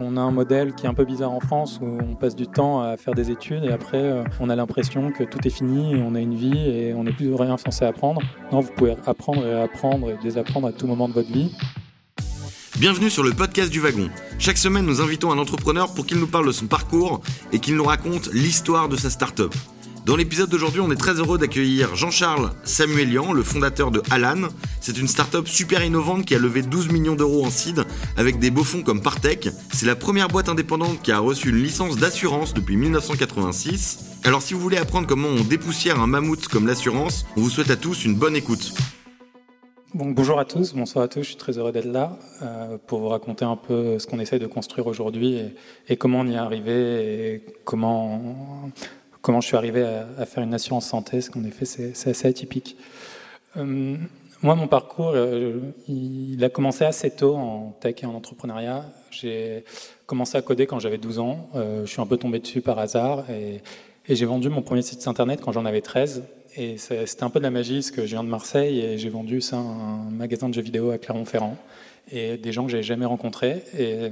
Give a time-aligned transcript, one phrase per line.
[0.00, 2.46] On a un modèle qui est un peu bizarre en France où on passe du
[2.46, 5.94] temps à faire des études et après euh, on a l'impression que tout est fini,
[5.94, 8.22] et on a une vie et on n'est plus rien censé apprendre.
[8.52, 11.52] Non, vous pouvez apprendre et apprendre et désapprendre à tout moment de votre vie.
[12.78, 14.08] Bienvenue sur le podcast du wagon.
[14.38, 17.20] Chaque semaine, nous invitons un entrepreneur pour qu'il nous parle de son parcours
[17.52, 19.52] et qu'il nous raconte l'histoire de sa start-up.
[20.08, 24.48] Dans l'épisode d'aujourd'hui, on est très heureux d'accueillir Jean-Charles Samuelian, le fondateur de Alan.
[24.80, 27.84] C'est une start-up super innovante qui a levé 12 millions d'euros en seed
[28.16, 29.50] avec des beaux fonds comme Partech.
[29.70, 34.22] C'est la première boîte indépendante qui a reçu une licence d'assurance depuis 1986.
[34.24, 37.70] Alors si vous voulez apprendre comment on dépoussière un mammouth comme l'assurance, on vous souhaite
[37.70, 38.72] à tous une bonne écoute.
[39.92, 43.08] bonjour à tous, bonsoir à tous, je suis très heureux d'être là euh, pour vous
[43.08, 45.38] raconter un peu ce qu'on essaie de construire aujourd'hui
[45.86, 48.70] et, comment on y est arrivé et comment
[49.22, 49.82] comment je suis arrivé
[50.18, 52.76] à, faire une assurance santé, ce qu'en effet c'est assez atypique.
[53.56, 53.96] Euh,
[54.40, 55.58] moi, mon parcours, euh,
[55.88, 58.84] il a commencé assez tôt en tech et en entrepreneuriat.
[59.10, 59.64] J'ai
[60.06, 61.50] commencé à coder quand j'avais 12 ans.
[61.56, 63.60] Euh, je suis un peu tombé dessus par hasard et,
[64.10, 66.22] j'ai vendu mon premier site internet quand j'en avais 13.
[66.56, 69.10] Et c'était un peu de la magie, parce que je viens de Marseille et j'ai
[69.10, 71.58] vendu ça à un magasin de jeux vidéo à Clermont-Ferrand
[72.10, 73.62] et des gens que j'avais jamais rencontrés.
[73.76, 74.08] Et,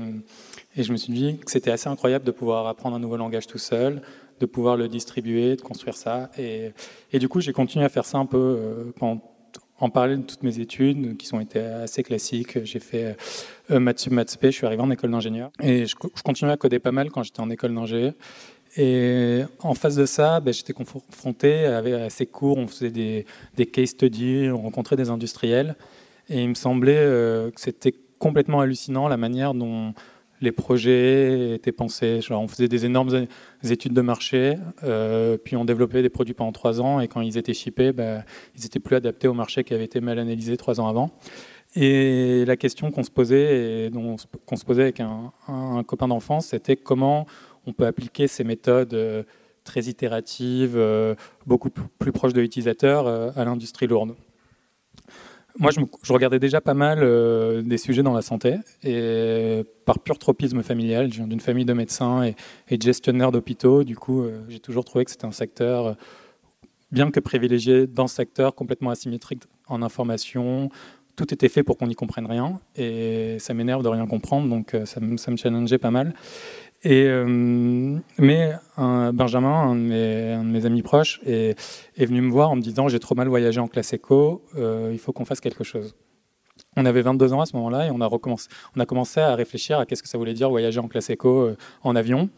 [0.77, 3.47] et je me suis dit que c'était assez incroyable de pouvoir apprendre un nouveau langage
[3.47, 4.03] tout seul,
[4.41, 6.31] de pouvoir le distribuer, de construire ça.
[6.39, 6.73] Et,
[7.19, 8.93] du coup, j'ai continué à faire ça un peu euh,
[9.79, 12.65] en parallèle de toutes mes études, qui sont été assez classiques.
[12.65, 13.17] J'ai fait
[13.71, 15.51] euh, maths sub, maths je suis arrivé en école d'ingénieur.
[15.63, 18.13] Et je, continuais à coder pas mal quand j'étais en école d'ingé.
[18.79, 23.25] Et en face de ça, ben, j'étais confronté à ces cours, on faisait des,
[23.57, 25.77] des, case studies, on rencontrait des industriels.
[26.29, 29.95] Et il me semblait euh, que c'était complètement hallucinant la manière dont
[30.41, 32.21] les projets étaient pensés.
[32.31, 33.27] On faisait des énormes
[33.65, 37.39] études de marché, euh, puis on développait des produits pendant trois ans, et quand ils
[37.39, 38.23] étaient shippés, bah,
[38.55, 41.11] ils n'étaient plus adaptés au marché qui avait été mal analysé trois ans avant.
[41.75, 46.77] Et la question qu'on se posait, et qu'on se posait avec un, copain d'enfance, c'était
[46.77, 47.27] comment
[47.67, 49.25] on peut appliquer ces méthodes euh,
[49.65, 51.15] très itératives, euh,
[51.47, 54.15] beaucoup plus proches de l'utilisateur, à l'industrie lourde
[55.59, 60.19] moi, je, regardais déjà pas mal euh, des sujets dans la santé, et par pur
[60.19, 62.23] tropisme familial, je viens d'une famille de médecins
[62.69, 65.95] et, de gestionnaires d'hôpitaux, du coup, euh, j'ai toujours trouvé que c'était un secteur, euh,
[66.93, 70.71] bien que privilégié, dans ce secteur complètement asymétrique en information,
[71.17, 74.77] tout était fait pour qu'on n'y comprenne rien, et ça m'énerve de rien comprendre, donc
[74.85, 76.15] ça, ça me challengeait pas mal.
[76.87, 81.59] Euh, mais Benjamin, un de, mes, amis proches, est,
[81.97, 84.99] venu me voir en me disant j'ai trop mal voyagé en classe éco, euh, il
[84.99, 85.95] faut qu'on fasse quelque chose.
[86.77, 89.35] On avait 22 ans à ce moment-là et on a, recommencé, on a commencé à
[89.35, 92.29] réfléchir à qu'est-ce que ça voulait dire voyager en classe éco euh, en avion.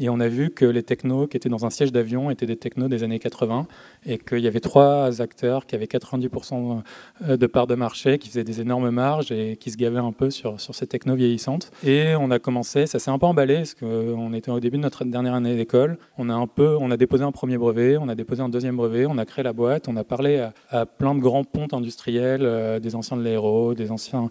[0.00, 2.56] Et on a vu que les technos qui étaient dans un siège d'avion étaient des
[2.56, 3.66] technos des années 80
[4.06, 6.82] et qu'il y avait trois acteurs qui avaient 90%
[7.28, 10.12] euh, de parts de marché, qui faisaient des énormes marges et qui se gavaient un
[10.12, 11.70] peu sur, sur ces technos vieillissantes.
[11.84, 14.82] Et on a commencé, ça s'est un peu emballé parce qu'on était au début de
[14.82, 15.98] notre dernière année d'école.
[16.16, 18.76] On a un peu, on a déposé un premier brevet, on a déposé un deuxième
[18.76, 22.42] brevet, on a créé la boîte, on a parlé à, plein de grands pontes industriels,
[22.42, 24.30] euh, des anciens de l'aéro, des anciens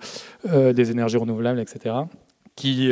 [0.49, 1.95] euh, des énergies renouvelables, etc.
[2.55, 2.91] qui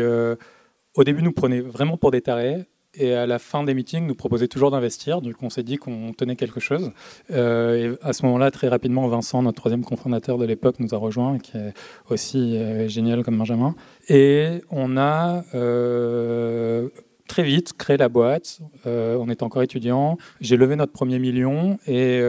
[0.96, 2.66] au début nous prenait vraiment pour des tarés
[2.98, 5.20] et à la fin des meetings nous proposait toujours d'investir.
[5.22, 6.92] Coup, on s'est dit qu'on tenait quelque chose.
[7.32, 10.98] Euh, et à ce moment-là, très rapidement, Vincent, notre troisième cofondateur de l'époque, nous a
[10.98, 11.74] rejoint, qui est
[12.10, 13.76] aussi euh, génial comme Benjamin.
[14.08, 16.90] Et on a euh,
[17.28, 18.60] très vite créé la boîte.
[18.86, 20.18] on était encore étudiant.
[20.40, 22.22] J'ai levé notre premier million et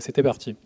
[0.00, 0.56] c'était parti.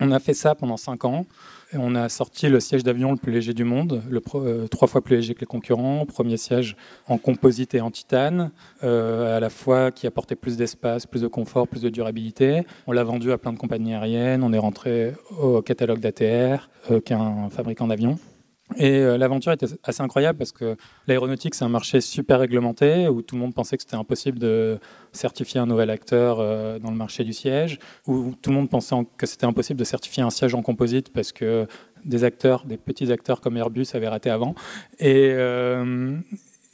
[0.00, 1.26] On a fait ça pendant cinq ans
[1.74, 4.02] on a sorti le siège d'avion le plus léger du monde,
[4.34, 6.06] euh, trois fois plus léger que les concurrents.
[6.06, 8.50] Premier siège en composite et en titane,
[8.82, 12.64] euh, à la fois qui apportait plus d'espace, plus de confort, plus de durabilité.
[12.86, 14.42] On l'a vendu à plein de compagnies aériennes.
[14.42, 17.00] On est rentré au catalogue d'ATR, euh,
[17.50, 18.18] fabricant d'avions.
[18.76, 23.22] Et euh, l'aventure était assez incroyable parce que l'aéronautique, c'est un marché super réglementé où
[23.22, 24.78] tout le monde pensait que c'était impossible de
[25.12, 28.94] certifier un nouvel acteur euh, dans le marché du siège, où tout le monde pensait
[29.16, 31.66] que c'était impossible de certifier un siège en composite parce que
[32.04, 34.54] des acteurs, des petits acteurs comme Airbus avaient raté avant.
[35.02, 36.18] Euh,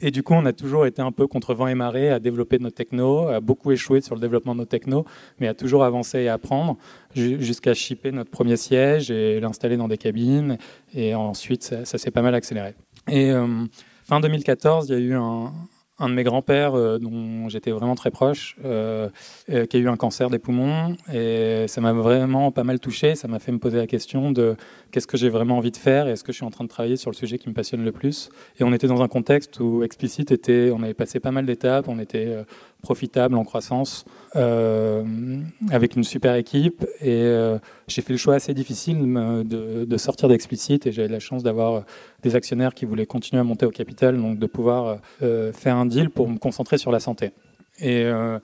[0.01, 2.59] et du coup, on a toujours été un peu contre vent et marée à développer
[2.59, 5.05] nos technos, à beaucoup échouer sur le développement de nos technos,
[5.39, 6.77] mais à toujours avancer et apprendre
[7.13, 10.57] jusqu'à shipper notre premier siège et l'installer dans des cabines.
[10.93, 12.75] Et ensuite, ça, s'est pas mal accéléré.
[13.09, 13.65] Et euh,
[14.03, 15.53] fin 2014, il y a eu un,
[15.97, 19.09] un de mes grands-pères, euh, dont j'étais vraiment très proche, euh,
[19.49, 20.95] euh, qui a eu un cancer des poumons.
[21.13, 23.15] Et ça m'a vraiment pas mal touché.
[23.15, 24.55] Ça m'a fait me poser la question de
[24.91, 26.69] qu'est-ce que j'ai vraiment envie de faire et est-ce que je suis en train de
[26.69, 28.29] travailler sur le sujet qui me passionne le plus.
[28.59, 31.87] Et on était dans un contexte où Explicit était, on avait passé pas mal d'étapes.
[31.87, 32.43] On était
[32.85, 34.05] profitable, en croissance,
[34.35, 36.85] avec une super équipe.
[37.01, 37.25] Et
[37.87, 41.41] j'ai fait le choix assez difficile de, de sortir d'explicite et j'ai eu la chance
[41.43, 41.83] d'avoir
[42.21, 46.09] des actionnaires qui voulaient continuer à monter au capital, donc de pouvoir faire un deal
[46.09, 47.31] pour me concentrer sur la santé.
[47.79, 48.39] Et, euh,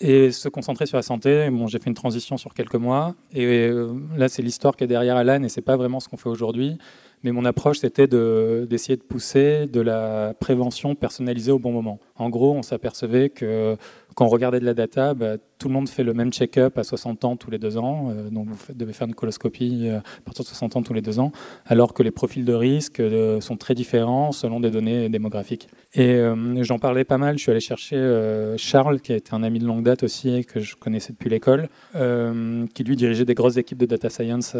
[0.00, 1.48] se concentrer sur la santé.
[1.50, 4.88] Bon, j'ai fait une transition sur quelques mois, et euh, là, c'est l'histoire qui est
[4.88, 6.78] derrière Alan, et c'est pas vraiment ce qu'on fait aujourd'hui.
[7.22, 12.00] Mais mon approche, c'était d'essayer de, pousser de la prévention personnalisée au bon moment.
[12.16, 13.76] En gros, on s'apercevait que
[14.14, 16.82] quand on regardait de la data, bah, tout le monde fait le même check-up à
[16.82, 18.10] 60 ans tous les deux ans.
[18.10, 21.02] Euh, donc vous devez faire une coloscopie euh, à partir de 60 ans tous les
[21.02, 21.32] deux ans,
[21.66, 25.68] alors que les profils de risque euh, sont très différents selon des données démographiques.
[25.94, 26.20] Et
[26.60, 27.36] j'en parlais pas mal.
[27.36, 30.74] Je suis allé chercher Charles, qui été un ami de longue date aussi, que je
[30.74, 34.56] connaissais depuis l'école, qui lui dirigeait des grosses équipes de data science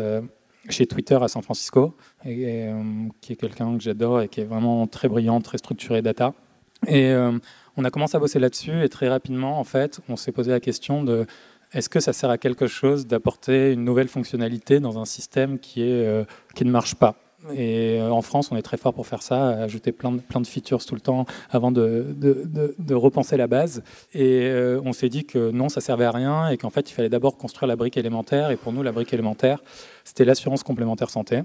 [0.68, 1.94] chez Twitter à San Francisco,
[2.24, 2.68] et,
[3.20, 6.34] qui est quelqu'un que j'adore et qui est vraiment très brillant, très structuré data.
[6.86, 7.14] Et
[7.76, 10.60] on a commencé à bosser là-dessus et très rapidement, en fait, on s'est posé la
[10.60, 11.26] question de
[11.72, 15.82] est-ce que ça sert à quelque chose d'apporter une nouvelle fonctionnalité dans un système qui,
[15.82, 16.24] est, euh,
[16.54, 17.16] qui ne marche pas?
[17.50, 20.84] Et euh, en France, on est très fort pour faire ça, ajouter plein de, features
[20.84, 23.82] tout le temps avant de, repenser la base.
[24.14, 26.94] Et euh, on s'est dit que non, ça servait à rien et qu'en fait, il
[26.94, 28.50] fallait d'abord construire la brique élémentaire.
[28.50, 29.58] Et pour nous, la brique élémentaire,
[30.04, 31.42] c'était l'assurance complémentaire santé.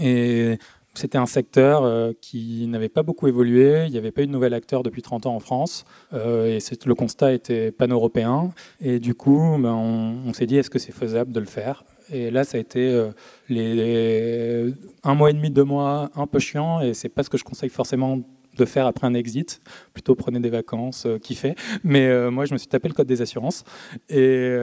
[0.00, 0.58] Et
[0.94, 3.86] c'était un secteur euh, qui n'avait pas beaucoup évolué.
[3.86, 5.84] Il n'y avait pas eu de nouvel acteur depuis 30 ans en France.
[6.12, 8.52] Et le constat était pan-européen.
[8.80, 11.84] Et du coup, ben, on, s'est dit, est-ce que c'est faisable de le faire?
[12.12, 13.10] Et là, ça a été
[13.50, 14.70] euh,
[15.02, 16.80] un mois et demi, deux mois un peu chiant.
[16.80, 18.20] Et c'est pas ce que je conseille forcément
[18.58, 19.62] de faire après un exit.
[19.94, 21.54] Plutôt prenez des vacances, euh, kiffez.
[21.84, 23.64] Mais euh, moi, je me suis tapé le code des assurances
[24.10, 24.54] et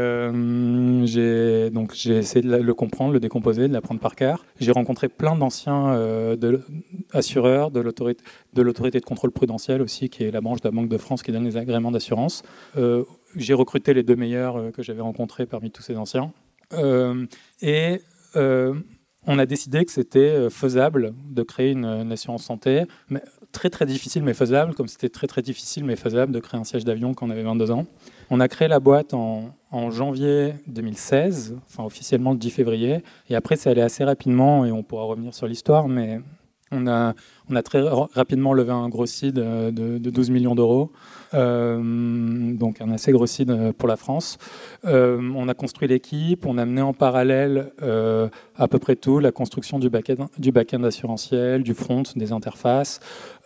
[1.05, 4.45] j'ai essayé de le comprendre, le décomposer, de l'apprendre par cœur.
[4.59, 5.95] J'ai rencontré plein d'anciens
[6.35, 6.61] de,
[7.13, 8.23] assureurs de l'autorité
[8.53, 11.23] de l'autorité de contrôle prudentiel aussi, qui est la branche de la Banque de France
[11.23, 12.43] qui donne les agréments d'assurance.
[13.35, 16.31] j'ai recruté les deux meilleurs que j'avais rencontrés parmi tous ces anciens.
[16.71, 18.01] Et
[19.27, 22.85] on a décidé que c'était faisable de créer une, une assurance santé,
[23.51, 26.63] très très difficile mais faisable, comme c'était très très difficile mais faisable de créer un
[26.63, 27.85] siège d'avion quand on avait 22 ans.
[28.29, 29.51] On a créé la boîte en,
[29.91, 34.83] janvier 2016, enfin officiellement le 10 février, et après c'est allé assez rapidement, et on
[34.83, 36.21] pourra revenir sur l'histoire, mais
[36.71, 37.13] on a,
[37.63, 40.91] très rapidement levé un gros seed de, de 12 millions d'euros.
[41.33, 44.37] Euh, donc un assez gros site euh, pour la France.
[44.85, 47.71] Euh, on a construit l'équipe, on a mené en parallèle
[48.57, 52.99] à peu près tout, la construction du back-end assurantiel, du front, des interfaces,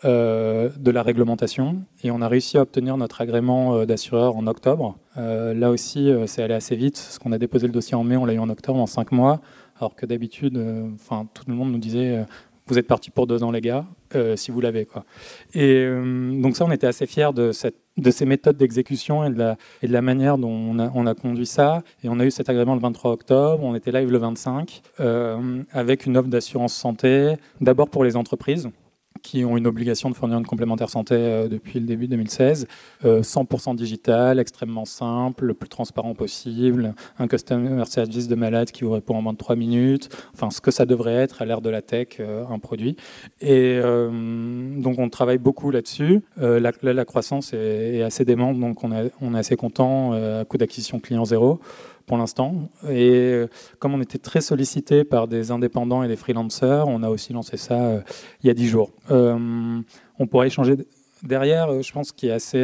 [0.03, 4.97] de la réglementation, et on a réussi à obtenir notre agrément d'assureur en octobre.
[5.15, 8.25] là aussi, c'est allé assez vite, parce qu'on a déposé le dossier en mai, on
[8.25, 9.41] l'a eu en octobre, en cinq mois,
[9.77, 12.25] alors que d'habitude, tout le monde nous disait
[12.67, 14.87] vous êtes parti pour deux ans les gars, euh, si vous l'avez.
[15.53, 19.29] Et euh, donc ça, on était assez fiers de, cette, de ces méthodes d'exécution et,
[19.29, 21.83] de la, et de la manière dont on a, on a, conduit ça.
[22.03, 25.61] Et on a eu cet agrément le 23 octobre, on était live le 25, euh,
[25.71, 28.69] avec une offre d'assurance santé, d'abord pour les entreprises
[29.23, 32.67] qui ont une obligation de fournir une complémentaire santé euh, depuis le début 2016.
[33.03, 38.83] 100% euh, digital, extrêmement simple, le plus transparent possible, un customer service de malade qui
[38.83, 41.61] vous répond en moins de 3 minutes, enfin ce que ça devrait être à l'ère
[41.61, 42.97] de la tech, euh, un produit.
[43.41, 46.21] Et donc on travaille beaucoup là-dessus.
[46.37, 51.25] La, la, croissance est, assez démente, donc on, est assez content à coup d'acquisition client
[51.25, 51.59] zéro
[52.05, 52.69] pour l'instant.
[52.89, 53.47] Et euh,
[53.79, 57.57] comme on était très sollicité par des indépendants et des freelancers, on a aussi lancé
[57.57, 58.01] ça euh,
[58.43, 58.91] il y a dix jours.
[59.11, 59.79] Euh,
[60.19, 60.75] on pourrait échanger
[61.23, 61.81] derrière.
[61.81, 62.63] Je pense qu'il est assez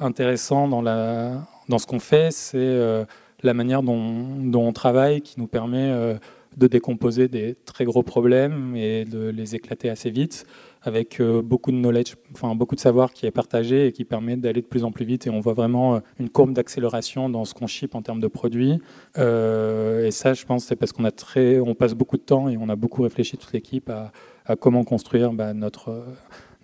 [0.00, 3.04] intéressant dans, la, dans ce qu'on fait, c'est
[3.42, 6.16] la manière dont, dont, on travaille qui nous permet
[6.56, 10.44] de décomposer des très gros problèmes et de les éclater assez vite
[10.84, 14.36] avec euh, beaucoup de knowledge, enfin beaucoup de savoir qui est partagé et qui permet
[14.36, 15.26] d'aller de plus en plus vite.
[15.26, 18.28] Et on voit vraiment euh, une courbe d'accélération dans ce qu'on ship en termes de
[18.28, 18.78] produits.
[19.18, 22.48] Euh, et ça, je pense, c'est parce qu'on a très, on passe beaucoup de temps
[22.48, 24.12] et on a beaucoup réfléchi toute l'équipe à,
[24.56, 26.04] comment construire bah, notre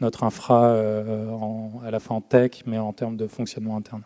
[0.02, 4.02] notre infra à la fois en tech, mais en termes de fonctionnement interne.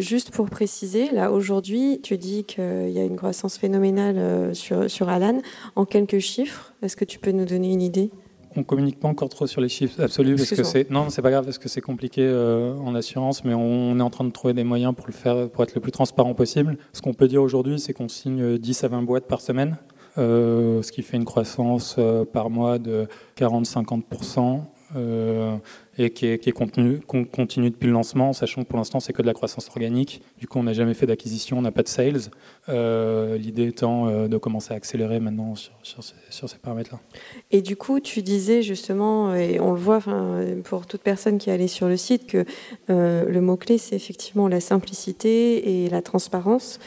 [0.00, 5.08] juste pour préciser, là aujourd'hui, tu dis qu'il y a une croissance phénoménale sur, sur
[5.08, 5.40] Alan.
[5.74, 8.10] En quelques chiffres, est-ce que tu peux nous donner une idée?
[8.56, 11.30] On communique pas encore trop sur les chiffres absolus parce que c'est non, c'est pas
[11.30, 14.54] grave parce que c'est compliqué euh, en assurance, mais on, est en train de trouver
[14.54, 16.76] des moyens pour le faire, pour être le plus transparent possible.
[16.92, 19.76] Ce qu'on peut dire aujourd'hui, c'est qu'on signe 10 à 20 boîtes par semaine,
[20.18, 23.06] euh, ce qui fait une croissance euh, par mois de
[23.38, 24.60] 40-50%.
[25.98, 27.00] Et qui est, qui continue
[27.70, 30.22] depuis le lancement, sachant que pour l'instant c'est que de la croissance organique.
[30.38, 32.30] Du coup, on n'a jamais fait d'acquisition, on n'a pas de sales.
[32.68, 37.00] Euh, l'idée étant euh, de commencer à accélérer maintenant sur, ces, paramètres-là.
[37.50, 40.00] Et du coup, tu disais justement, et on le voit
[40.64, 42.44] pour toute personne qui est allée sur le site, que
[42.88, 46.78] euh, le mot-clé c'est effectivement la simplicité et la transparence.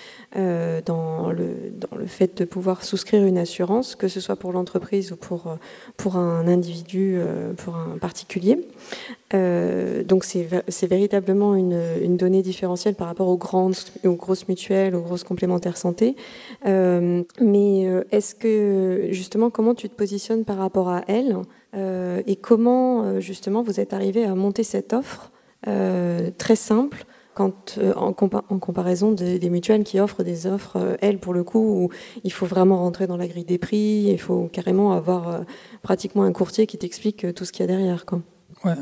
[0.85, 5.13] Dans, le, dans le fait de pouvoir souscrire une assurance, que ce soit pour l'entreprise
[5.13, 5.57] ou pour,
[5.95, 7.17] pour un individu,
[7.55, 8.57] pour un particulier.
[9.31, 13.75] Donc c'est véritablement une, donnée différentielle par rapport aux grandes,
[14.05, 16.15] aux grosses mutuelles, aux grosses complémentaires santé.
[16.65, 21.35] mais est-ce que justement, comment tu te positionnes par rapport à elles
[22.25, 25.31] et comment justement vous êtes arrivé à monter cette offre
[26.37, 27.05] très simple
[27.39, 31.89] euh, en, comparaison des, mutuelles qui offrent des offres, euh, elles, pour le coup, où
[32.23, 35.39] il faut vraiment rentrer dans la grille des prix, il faut carrément avoir euh,
[35.81, 38.05] pratiquement un courtier qui t'explique tout ce qu'il y a derrière.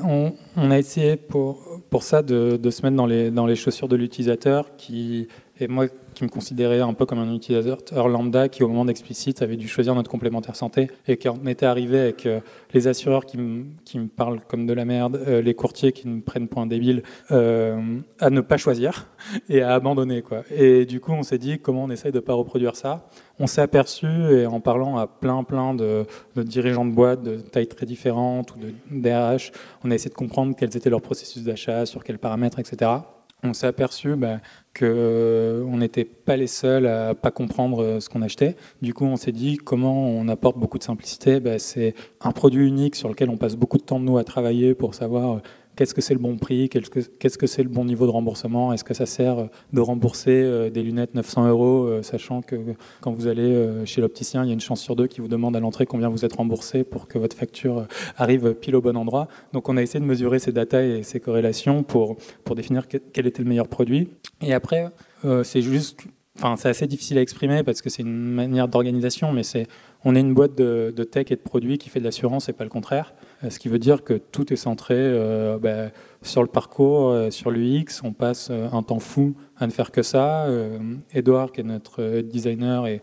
[0.04, 3.88] On, a essayé pour, pour ça de, de, se mettre dans les, dans les chaussures
[3.88, 5.28] de l'utilisateur qui,
[5.60, 9.42] et moi qui me considérait un peu comme un utilisateur lambda qui, au moment d'explicite,
[9.42, 12.40] avait dû choisir notre complémentaire santé et qui en était arrivé avec euh,
[12.74, 16.48] les assureurs qui, me parlent comme de la merde, euh, les courtiers qui me prennent
[16.48, 19.08] pour un débile, euh, à ne pas choisir
[19.50, 20.22] et à abandonner.
[20.22, 20.44] Quoi.
[20.50, 23.08] Et du coup, on s'est dit comment on essaye de ne pas reproduire ça?
[23.40, 26.06] On s'est aperçu, et en parlant à plein, plein de,
[26.36, 29.52] de, dirigeants de boîtes de tailles très différentes ou de DRH,
[29.84, 32.92] on a essayé de comprendre quels étaient leurs processus d'achat, sur quels paramètres, etc
[33.44, 34.40] on s'est aperçu bah,
[34.78, 38.56] qu'on euh, n'était pas les seuls à pas comprendre euh, ce qu'on achetait.
[38.82, 41.40] Du coup, on s'est dit comment on apporte beaucoup de simplicité?
[41.40, 44.24] Bah, c'est un produit unique sur lequel on passe beaucoup de temps de nous à
[44.24, 45.40] travailler pour savoir euh,
[45.76, 46.70] Qu'est-ce que c'est le bon prix?
[46.70, 48.74] Qu'est-ce que c'est le bon niveau de remboursement?
[48.74, 52.56] Est-ce que ça sert de rembourser euh, des lunettes 900 euros, euh, sachant que
[53.02, 55.28] quand vous allez euh, chez l'opticien, il y a une chance sur deux qui vous
[55.28, 57.88] demande à l'entrée combien vous êtes remboursé pour que votre facture
[58.18, 59.28] arrive pile au bon endroit.
[59.52, 63.26] Donc on a essayé de mesurer ces datas et ces corrélations pour, pour définir quel
[63.26, 64.10] était le meilleur produit.
[64.42, 64.90] Et après,
[65.44, 66.02] c'est juste
[66.38, 69.68] Enfin, c'est assez difficile à exprimer parce que c'est une manière d'organisation, mais c'est
[70.04, 72.54] on est une boîte de, de, tech et de produits qui fait de l'assurance et
[72.54, 73.14] pas le contraire.
[73.44, 77.30] Euh, ce qui veut dire que tout est centré euh, ben, sur le parcours, euh,
[77.30, 78.02] sur l'UX.
[78.04, 80.48] On passe un temps fou à ne faire que ça.
[81.14, 83.02] Edouard, qui est notre designer et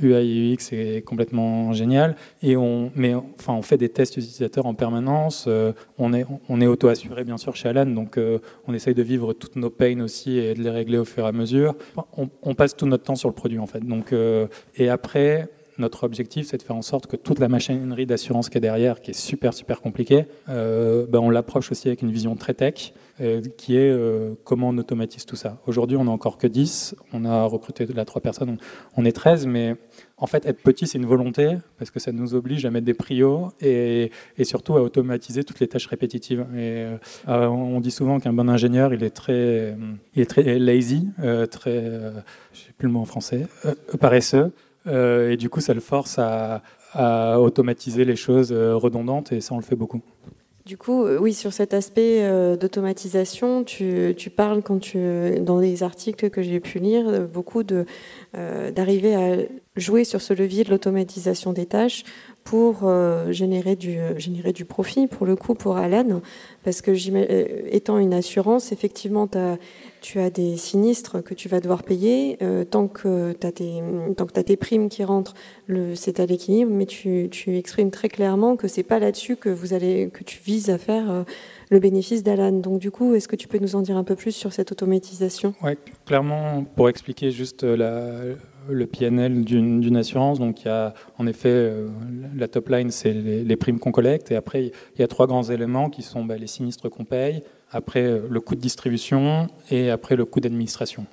[0.00, 2.16] UI UX, est complètement génial.
[2.42, 5.48] Et on, mais, enfin, on fait des tests utilisateurs en permanence.
[5.98, 7.86] on est, on est auto-assuré, bien sûr, chez Alan.
[7.86, 8.18] Donc,
[8.66, 11.28] on essaye de vivre toutes nos pains aussi et de les régler au fur et
[11.28, 11.74] à mesure.
[12.16, 13.84] On, on passe tout notre temps sur le produit, en fait.
[13.84, 14.14] Donc,
[14.76, 15.50] et après,
[15.82, 19.00] notre objectif, c'est de faire en sorte que toute la machinerie d'assurance qui est derrière,
[19.00, 22.94] qui est super, super compliquée, euh, ben on l'approche aussi avec une vision très tech,
[23.20, 25.58] euh, qui est euh, comment on automatise tout ça.
[25.66, 28.56] Aujourd'hui, on n'a encore que 10, on a recruté de la 3 personnes,
[28.96, 29.76] on est 13, mais
[30.16, 32.94] en fait, être petit, c'est une volonté, parce que ça nous oblige à mettre des
[32.94, 36.46] prios et, et surtout à automatiser toutes les tâches répétitives.
[36.56, 36.86] Et,
[37.26, 39.76] on dit souvent qu'un bon ingénieur, il est très,
[40.14, 41.08] il est très lazy,
[41.50, 41.82] très,
[42.52, 43.48] sais plus le mot en français,
[43.98, 44.52] paresseux.
[44.86, 46.62] Euh, et du coup, ça le force à,
[47.40, 50.02] automatiser les choses euh, redondantes et ça, on le fait beaucoup.
[50.66, 54.98] Du coup, euh, oui, sur cet aspect d'automatisation, tu, parles quand tu,
[55.40, 57.86] dans les articles que j'ai pu lire, beaucoup de
[58.34, 59.36] d'arriver à
[59.76, 62.04] jouer sur ce levier de l'automatisation des tâches
[62.44, 62.90] pour
[63.30, 66.22] générer du générer du profit pour le coup pour Alan,
[66.64, 66.92] parce que
[67.74, 69.58] étant une assurance, effectivement, as
[70.02, 72.36] tu as des sinistres que tu vas devoir payer.
[72.42, 73.50] Euh, tant que tu as,
[74.38, 75.34] as, tes primes qui rentrent,
[75.94, 80.24] c'est à l'équilibre, mais tu, tu, exprimes très clairement que c'est pas là-dessus que, que
[80.24, 81.22] tu vises à faire euh,
[81.72, 82.52] le bénéfice d'Alan.
[82.52, 84.70] Donc du coup, est-ce que tu peux nous en dire un peu plus sur cette
[84.70, 85.54] automatisation?
[85.62, 85.72] Oui,
[86.04, 88.20] clairement, pour expliquer juste la,
[88.68, 90.38] le PNL d'une assurance.
[90.38, 91.88] Donc il y a en effet euh,
[92.36, 95.44] la top line, c'est les, primes qu'on collecte, et après il y a trois grands
[95.44, 99.90] éléments qui sont bah, les sinistres qu'on paye, après euh, le coût de distribution et
[99.90, 101.06] après le coût d'administration.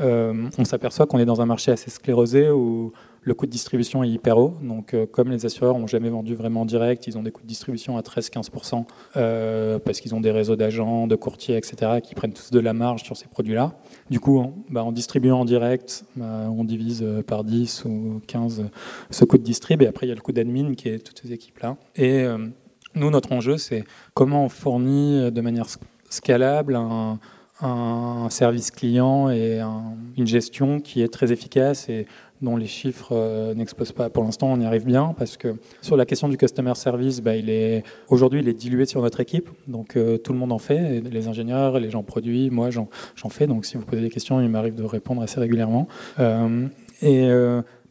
[0.00, 2.92] Euh, on s'aperçoit qu'on est dans un marché assez sclérosé où
[3.24, 4.54] le coût de distribution est hyper haut.
[4.62, 7.42] Donc, euh, comme les assureurs n'ont jamais vendu vraiment en direct, ils ont des coûts
[7.42, 8.84] de distribution à 13-15%
[9.84, 13.02] parce qu'ils ont des réseaux d'agents, de courtiers, etc., qui prennent tous de la marge
[13.02, 13.72] sur ces produits-là.
[14.10, 18.64] Du coup, en, bah, distribuant en direct, bah, on divise par 10 ou 15
[19.10, 19.82] ce coût de distrib.
[19.82, 21.76] Et après, il y a le coût d'admin qui est toutes ces équipes-là.
[21.96, 22.26] Et
[22.94, 25.66] nous, notre enjeu, c'est comment on fournit euh, de manière
[26.08, 27.18] scalable un,
[28.30, 32.06] service client et une gestion qui est très efficace et
[32.44, 34.10] dont les chiffres euh, n'explosent pas.
[34.10, 37.36] Pour l'instant, on y arrive bien parce que sur la question du customer service, bah,
[37.36, 40.58] il est aujourd'hui il est dilué sur notre équipe, donc euh, tout le monde en
[40.58, 42.88] fait, les ingénieurs, les gens produits, moi j'en
[43.30, 43.46] fais.
[43.46, 45.88] Donc si vous posez des questions, il m'arrive de répondre assez régulièrement.
[47.02, 47.28] et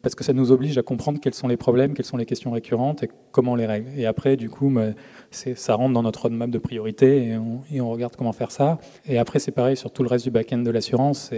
[0.04, 2.50] parce que ça nous oblige à comprendre quels sont les problèmes, quelles sont les questions
[2.50, 3.88] récurrentes et comment les règle.
[3.96, 4.88] Et après, du coup, bah,
[5.30, 7.28] ça rentre dans notre roadmap de priorité
[7.72, 8.78] et on, regarde comment faire ça.
[9.06, 11.30] Et après, c'est pareil sur tout le reste du back-end de l'assurance.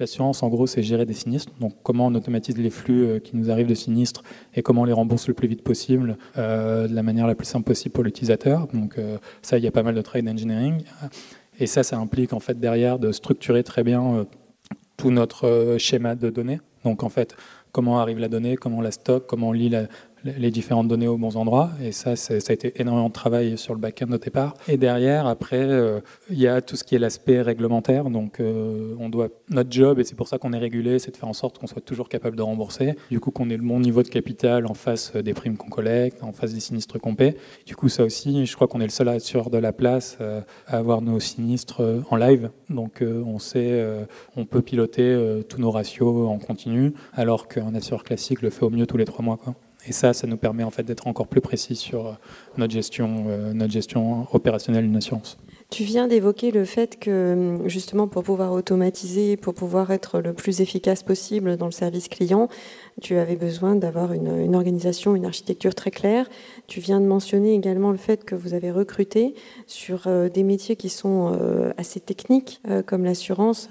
[0.00, 1.52] L'assurance, en gros, c'est gérer des sinistres.
[1.60, 4.84] Donc, comment on automatise les flux euh, qui nous arrivent de sinistres et comment on
[4.84, 8.02] les rembourse le plus vite possible euh, de la manière la plus simple possible pour
[8.02, 8.66] l'utilisateur.
[8.74, 10.82] Donc, euh, ça, il y a pas mal de travail d'engineering.
[11.60, 14.26] Et ça, ça implique en fait derrière de structurer très bien
[14.96, 16.60] tout notre schéma de données.
[16.84, 17.36] Donc, en fait,
[17.72, 19.82] comment arrive la donnée, comment on la stocke, comment on lit la,
[20.24, 21.70] les différentes données aux bons endroits.
[21.82, 24.54] Et ça, ça a été énormément de travail sur le back-end au départ.
[24.66, 28.10] Et derrière, après, euh, il y a tout ce qui est l'aspect réglementaire.
[28.10, 31.16] Donc, euh, on doit notre job, et c'est pour ça qu'on est régulé, c'est de
[31.16, 32.94] faire en sorte qu'on soit toujours capable de rembourser.
[33.10, 36.22] Du coup, qu'on ait le bon niveau de capital en face des primes qu'on collecte,
[36.22, 37.36] en face des sinistres qu'on paie.
[37.66, 40.40] Du coup, ça aussi, je crois qu'on est le seul assureur de la place euh,
[40.66, 42.50] à avoir nos sinistres en live.
[42.70, 43.84] Donc, on sait,
[44.36, 48.70] on peut piloter tous nos ratios en continu, alors qu'un assureur classique le fait au
[48.70, 49.38] mieux tous les trois mois.
[49.88, 52.12] Et ça, ça nous permet en fait d'être encore plus précis sur euh,
[52.58, 55.38] notre gestion, euh, notre gestion opérationnelle d'une assurance.
[55.70, 60.62] Tu viens d'évoquer le fait que justement pour pouvoir automatiser, pour pouvoir être le plus
[60.62, 62.48] efficace possible dans le service client,
[63.00, 66.28] tu avais besoin d'avoir une, organisation, une architecture très claire.
[66.66, 69.34] Tu viens de mentionner également le fait que vous avez recruté
[69.66, 73.68] sur euh, des métiers qui sont euh, assez techniques, euh, comme l'assurance,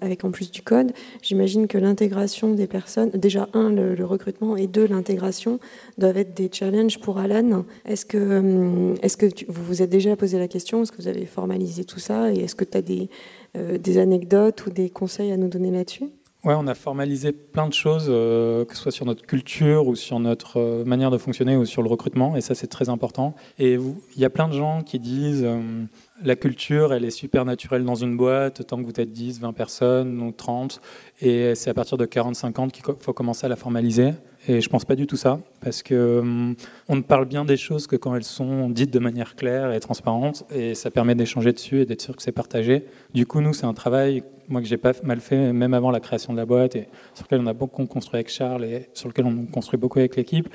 [0.00, 0.92] avec en plus du code.
[1.22, 5.58] J'imagine que l'intégration des personnes, déjà un, le, recrutement, et deux, l'intégration,
[5.98, 7.64] doivent être des challenges pour Alan.
[7.86, 11.26] Est-ce que, est-ce que vous vous êtes déjà posé la question Est-ce que vous avez
[11.26, 15.48] formalisé tout ça Et est-ce que tu as des anecdotes ou des conseils à nous
[15.48, 16.10] donner là-dessus?
[16.42, 19.94] Ouais, on a formalisé plein de choses, euh, que ce soit sur notre culture ou
[19.94, 23.34] sur notre euh, manière de fonctionner ou sur le recrutement, et ça c'est très important.
[23.58, 25.60] Et il y a plein de gens qui disent euh,
[26.24, 29.52] la culture, elle est super naturelle dans une boîte, tant que vous êtes 10, 20
[29.52, 30.80] personnes ou 30,
[31.20, 34.12] et c'est à partir de 40-50 qu'il faut commencer à la formaliser.
[34.48, 36.22] Et je pense pas du tout ça, parce que
[36.88, 39.80] on ne parle bien des choses que quand elles sont dites de manière claire et
[39.80, 42.86] transparente, et ça permet d'échanger dessus et d'être sûr que c'est partagé.
[43.12, 46.00] Du coup, nous, c'est un travail moi que j'ai pas mal fait, même avant la
[46.00, 49.08] création de la boîte, et sur lequel on a beaucoup construit avec Charles et sur
[49.08, 50.48] lequel on construit beaucoup avec l'équipe,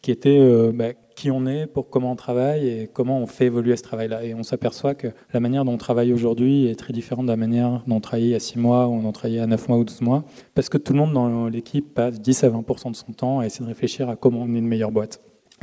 [0.00, 3.46] qui était euh, bah, qui on est, pour comment on travaille et comment on fait
[3.46, 4.24] évoluer ce travail-là.
[4.24, 7.36] Et on s'aperçoit que la manière dont on travaille aujourd'hui est très différente de la
[7.36, 9.68] manière dont on travaillait il y a 6 mois ou on en travaillait à 9
[9.68, 12.90] mois ou 12 mois, parce que tout le monde dans l'équipe passe 10 à 20%
[12.90, 15.20] de son temps à essayer de réfléchir à comment on est une meilleure boîte.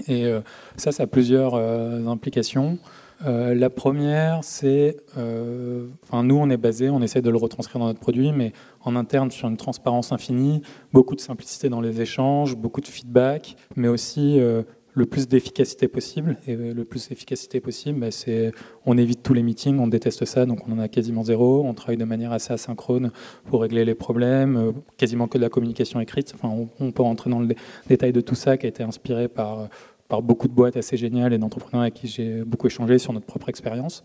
[0.08, 0.42] Et euh,
[0.78, 2.78] ça, ça a plusieurs euh, implications.
[3.26, 7.88] Euh, la première, c'est, enfin, nous, on est basé, on essaie de le retranscrire dans
[7.88, 10.62] notre produit, mais en interne sur une transparence infinie,
[10.94, 14.40] beaucoup de simplicité dans les échanges, beaucoup de feedback, mais aussi
[15.00, 16.38] le plus d'efficacité possible.
[16.46, 18.52] Et le plus d'efficacité possible, bah, c'est,
[18.86, 21.64] on évite tous les meetings, on déteste ça, donc on en a quasiment zéro.
[21.66, 23.12] On travaille de manière assez asynchrone
[23.46, 26.34] pour régler les problèmes, quasiment que de la communication écrite.
[26.36, 27.56] Enfin, on, peut rentrer dans le
[27.88, 29.70] détail de tout ça, qui a été inspiré par
[30.10, 33.28] par beaucoup de boîtes assez géniales et d'entrepreneurs avec qui j'ai beaucoup échangé sur notre
[33.28, 34.04] propre expérience.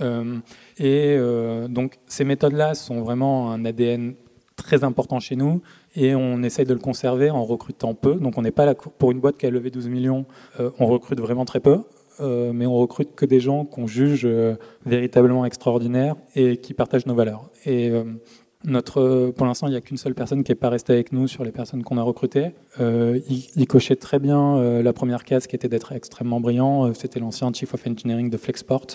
[0.00, 0.38] Euh,
[0.78, 4.14] et euh, donc ces méthodes-là sont vraiment un ADN
[4.62, 5.62] très important chez nous
[5.94, 8.14] et on essaye de le conserver en recrutant peu.
[8.14, 10.26] Donc on n'est pas là pour une boîte qui a levé 12 millions,
[10.58, 11.78] euh, on recrute vraiment très peu.
[12.20, 14.28] mais on recrute que des gens qu'on juge
[14.84, 17.48] véritablement extraordinaires et qui partagent nos valeurs.
[18.64, 21.26] Notre, pour l'instant, il n'y a qu'une seule personne qui n'est pas restée avec nous
[21.26, 22.50] sur les personnes qu'on a recrutées.
[22.78, 23.18] Euh,
[23.56, 26.86] il, cochait très bien euh, la première case qui était d'être extrêmement brillant.
[26.86, 28.86] Euh, c'était l'ancien Chief of Engineering de Flexport.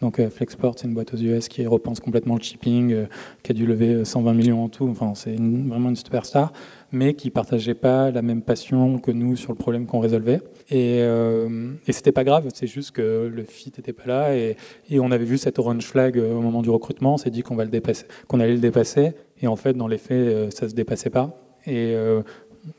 [0.00, 3.06] Donc Flexport, c'est une boîte aux US qui repense complètement le shipping,
[3.44, 4.88] qui a dû lever 120 millions en tout.
[4.88, 6.52] Enfin, c'est vraiment une superstar
[6.94, 10.40] mais qui partageaient pas la même passion que nous sur le problème qu'on résolvait.
[10.70, 14.56] Et, euh, et c'était pas grave, c'est juste que le fit n'était pas là et,
[14.92, 17.56] on avait vu cette orange flag euh, au moment du recrutement, on s'est dit qu'on
[17.56, 20.68] va le dépasser, qu'on allait le dépasser, et en fait dans les faits euh, ça
[20.68, 21.36] se dépassait pas.
[21.66, 22.22] Et euh,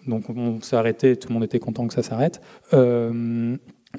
[0.07, 2.41] donc on s'est arrêté, tout le monde était content que ça s'arrête.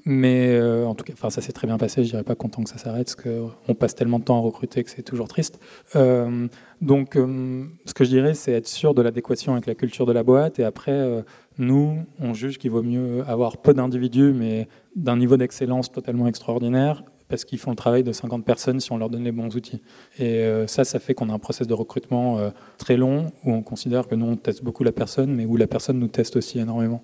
[0.04, 2.04] Mais euh, en tout cas, ça s'est très bien passé.
[2.04, 4.82] Je dirais pas content que ça s'arrête, parce qu'on passe tellement de temps à recruter
[4.84, 5.60] que c'est toujours triste.
[5.94, 6.48] Euh,
[6.80, 10.12] donc, euh, ce que je dirais, c'est être sûr de l'adéquation avec la culture de
[10.12, 10.58] la boîte.
[10.58, 11.24] Et après,
[11.58, 17.02] nous, on juge qu'il vaut mieux avoir peu d'individus, mais d'un niveau d'excellence totalement extraordinaire,
[17.28, 19.82] parce qu'ils font le travail de 50 personnes si on leur donne les bons outils.
[20.18, 22.38] Et ça, ça fait qu'on a un process de recrutement
[22.78, 25.66] très long, où on considère que nous, on teste beaucoup la personne, mais où la
[25.66, 27.02] personne nous teste aussi énormément.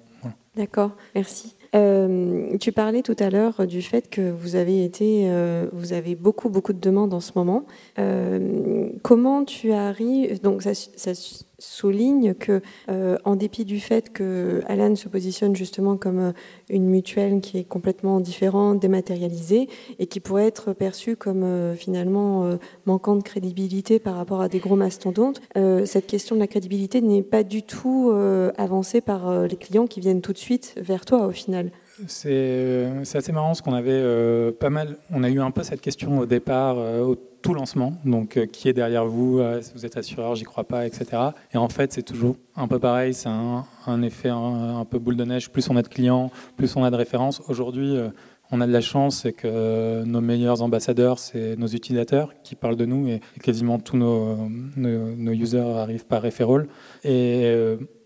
[0.54, 1.54] D'accord, merci.
[1.74, 6.14] Euh, tu parlais tout à l'heure du fait que vous avez été, euh, vous avez
[6.14, 7.64] beaucoup beaucoup de demandes en ce moment.
[7.98, 11.14] Euh, comment tu arrives Donc ça, ça
[11.62, 16.32] souligne que, euh, en dépit du fait que Alan se positionne justement comme euh,
[16.68, 22.58] une mutuelle qui est complètement différente, dématérialisée, et qui pourrait être perçue comme euh, finalement
[22.86, 27.22] manquant de crédibilité par rapport à des gros mastodontes, cette question de la crédibilité n'est
[27.22, 28.12] pas du tout
[28.56, 31.70] avancée par les clients qui viennent tout de suite vers toi au final.
[32.06, 34.96] C'est assez marrant ce qu'on avait pas mal.
[35.10, 37.92] On a eu un peu cette question au départ, au tout lancement.
[38.04, 41.06] Donc, euh, qui est derrière vous euh, Vous êtes assureur, j'y crois pas, etc.
[41.52, 43.12] Et en fait, c'est toujours un peu pareil.
[43.12, 45.50] C'est un, effet un, peu boule de neige.
[45.50, 47.42] Plus on a de clients, plus on a de références.
[47.48, 48.08] Aujourd'hui, euh,
[48.52, 52.76] on a de la chance, c'est que nos meilleurs ambassadeurs, c'est nos utilisateurs qui parlent
[52.76, 54.36] de nous et, quasiment tous nos,
[54.76, 56.66] nos, users arrivent par referral.
[57.02, 57.50] Et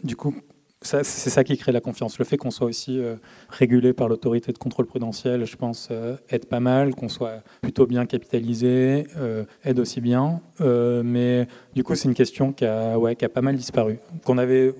[0.05, 0.37] du coup,
[0.87, 2.19] c'est ça qui crée la confiance.
[2.19, 3.17] Le fait qu'on soit aussi euh,
[3.49, 7.87] régulé par l'autorité de contrôle prudentiel, je pense, euh, aide pas mal, qu'on soit plutôt
[7.87, 10.41] bien capitalisé, euh, aide aussi bien.
[10.61, 12.99] mais du coup, c'est une question qui a,
[13.33, 14.73] pas mal disparu, qu'on a eu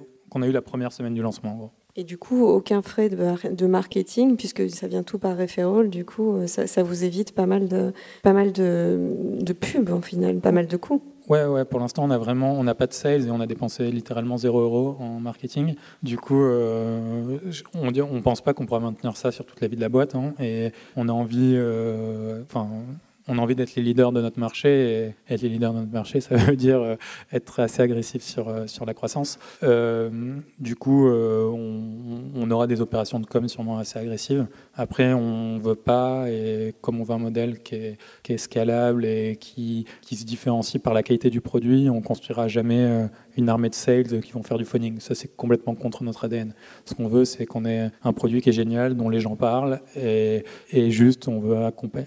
[0.53, 1.73] la première semaine du lancement.
[1.99, 6.47] Et du coup, aucun frais de, marketing, puisque ça vient tout par referral, du coup,
[6.47, 7.93] ça, vous évite pas mal de,
[8.23, 11.03] pas de pubs, en final, pas mal de coûts.
[11.29, 13.47] Ouais, ouais, pour l'instant, on a vraiment, on n'a pas de sales et on a
[13.47, 15.75] dépensé littéralement 0 euros en marketing.
[16.03, 17.39] Du coup, euh,
[17.75, 20.15] on ne pense pas qu'on pourra maintenir ça sur toute la vie de la boîte.
[20.15, 22.69] Hein, et on a envie, euh, enfin,
[23.29, 25.15] on a envie d'être les leaders de notre marché.
[25.29, 26.97] Et être les leaders de notre marché, ça veut dire euh,
[27.33, 29.39] être assez agressif sur, euh, sur la croissance.
[29.63, 34.47] Euh, du coup, on, aura des opérations de com sûrement assez agressives.
[34.75, 39.37] Après, on ne veut pas, et comme on veut un modèle qui est, scalable et
[39.41, 43.75] qui, qui, se différencie par la qualité du produit, on construira jamais une armée de
[43.75, 45.01] sales qui vont faire du phoning.
[45.01, 46.55] Ça, c'est complètement contre notre ADN.
[46.85, 49.81] Ce qu'on veut, c'est qu'on ait un produit qui est génial, dont les gens parlent,
[49.97, 50.45] et,
[50.91, 51.57] juste, on veut,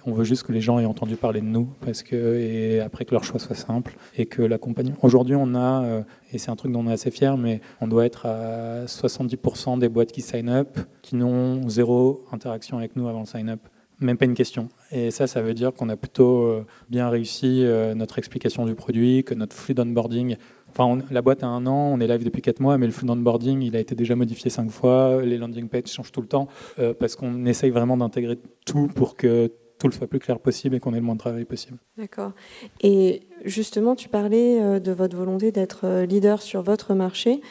[0.05, 3.05] on veut juste que les gens aient entendu parler de nous, parce que, et après
[3.05, 4.97] que leur choix soit simple, et que l'accompagnement.
[5.01, 7.87] Aujourd'hui, on a, euh, et c'est un truc dont on est assez fier, mais on
[7.87, 13.07] doit être à 70% des boîtes qui sign up, qui n'ont zéro interaction avec nous
[13.07, 13.59] avant le sign up
[13.99, 14.69] même pas une question.
[14.91, 18.75] Et ça, ça veut dire qu'on a plutôt euh, bien réussi euh, notre explication du
[18.75, 20.37] produit, que notre flux d'onboarding
[20.71, 23.07] Enfin, la boîte a un an, on est live depuis 4 mois, mais le flux
[23.07, 25.21] d'onboarding, il a été déjà modifié 5 fois.
[25.23, 26.47] Les landing pages changent tout le temps
[26.79, 30.75] euh, parce qu'on essaye vraiment d'intégrer tout pour que tout le soit plus clair possible
[30.75, 31.77] et qu'on ait le moins de travail possible.
[31.97, 32.33] D'accord.
[32.81, 37.41] Et justement, tu parlais euh, de votre volonté d'être euh, leader sur votre marché.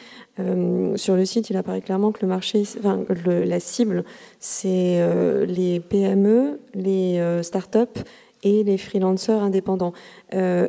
[0.95, 4.05] sur le site, il apparaît clairement que le marché, enfin, la cible,
[4.39, 5.05] c'est
[5.45, 8.03] les PME, les startups
[8.43, 9.93] et les freelancers indépendants.
[10.33, 10.67] Euh,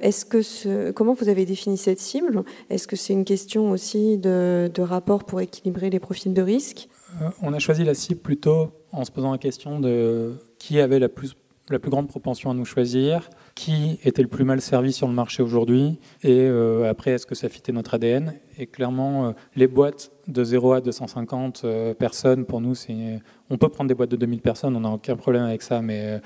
[0.94, 2.42] comment vous avez défini cette cible?
[2.68, 6.88] Est-ce que c'est une question aussi de, rapport pour équilibrer les profils de risque?
[7.20, 10.98] Euh, On a choisi la cible plutôt en se posant la question de qui avait
[10.98, 11.34] la plus,
[11.68, 15.14] la plus grande propension à nous choisir, qui était le plus mal servi sur le
[15.14, 20.10] marché aujourd'hui, et euh, après, est-ce que ça fitait notre ADN Et clairement, les boîtes
[20.28, 21.66] de 0 à 250
[21.98, 25.16] personnes, pour nous, c'est on peut prendre des boîtes de 2000 personnes, on n'a aucun
[25.16, 26.18] problème avec ça, mais euh,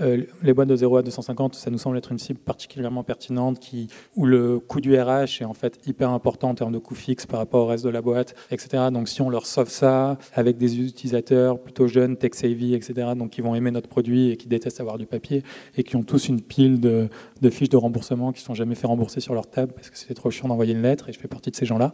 [0.00, 3.60] euh, les boîtes de 0 à 250, ça nous semble être une cible particulièrement pertinente
[3.60, 6.94] qui, où le coût du RH est en fait hyper important en termes de coût
[6.94, 8.84] fixe par rapport au reste de la boîte, etc.
[8.92, 13.42] Donc si on leur sauve ça avec des utilisateurs plutôt jeunes, tech-savvy, etc., donc qui
[13.42, 15.42] vont aimer notre produit et qui détestent avoir du papier
[15.76, 17.10] et qui ont tous une pile de,
[17.50, 20.14] fiches de remboursement qui ne sont jamais fait rembourser sur leur table parce que c'était
[20.14, 21.92] trop chiant d'envoyer une lettre et je fais partie de ces gens-là.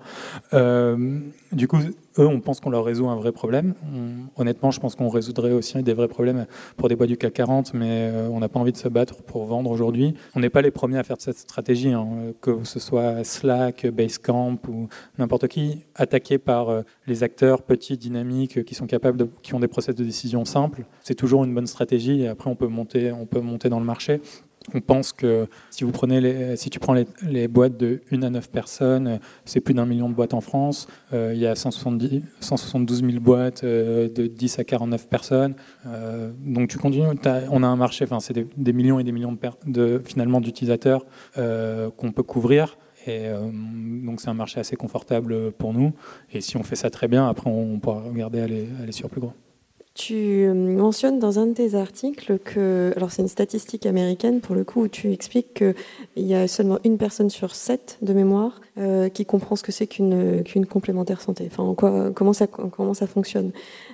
[0.55, 1.19] Euh,
[1.51, 1.79] du coup,
[2.19, 3.75] eux, on pense qu'on leur résout un vrai problème.
[4.37, 7.75] honnêtement, je pense qu'on résoudrait aussi des vrais problèmes pour des boîtes du CAC 40,
[7.75, 10.15] mais euh, on n'a pas envie de se battre pour vendre aujourd'hui.
[10.35, 12.07] On n'est pas les premiers à faire cette stratégie, hein,
[12.41, 18.65] que ce soit Slack, Basecamp ou n'importe qui, attaqué par euh, les acteurs petits, dynamiques,
[18.65, 20.85] qui sont capables, de, qui ont des process de décision simples.
[21.03, 23.87] C'est toujours une bonne stratégie et après on peut monter, on peut monter dans le
[23.87, 24.21] marché.
[24.75, 25.85] On pense que si,
[26.71, 30.35] tu prends les, boîtes de 1 à 9 personnes, c'est plus d'un million de boîtes
[30.35, 30.89] en France.
[31.13, 35.55] Euh, il y a 170, 172 000 boîtes euh, de 10 à 49 personnes.
[35.87, 37.07] Euh, donc tu continues,
[37.51, 41.05] on a un marché, enfin, c'est des, millions et des millions de, de finalement d'utilisateurs
[41.35, 42.77] qu'on peut couvrir.
[43.07, 43.29] Et
[44.05, 45.93] donc c'est un marché assez confortable pour nous.
[46.33, 49.21] Et si on fait ça très bien, après on pourra regarder aller, aller sur plus
[49.21, 49.33] gros.
[49.97, 54.55] Tu euh, mentionnes dans un de tes articles que, alors c'est une statistique américaine pour
[54.55, 55.75] le coup, où tu expliques qu'il
[56.17, 59.87] y a seulement une personne sur sept de mémoire euh, qui comprend ce que c'est
[59.87, 61.49] qu'une qu'une complémentaire santé.
[61.51, 63.53] Enfin, quoi, comment ça comment ça fonctionne?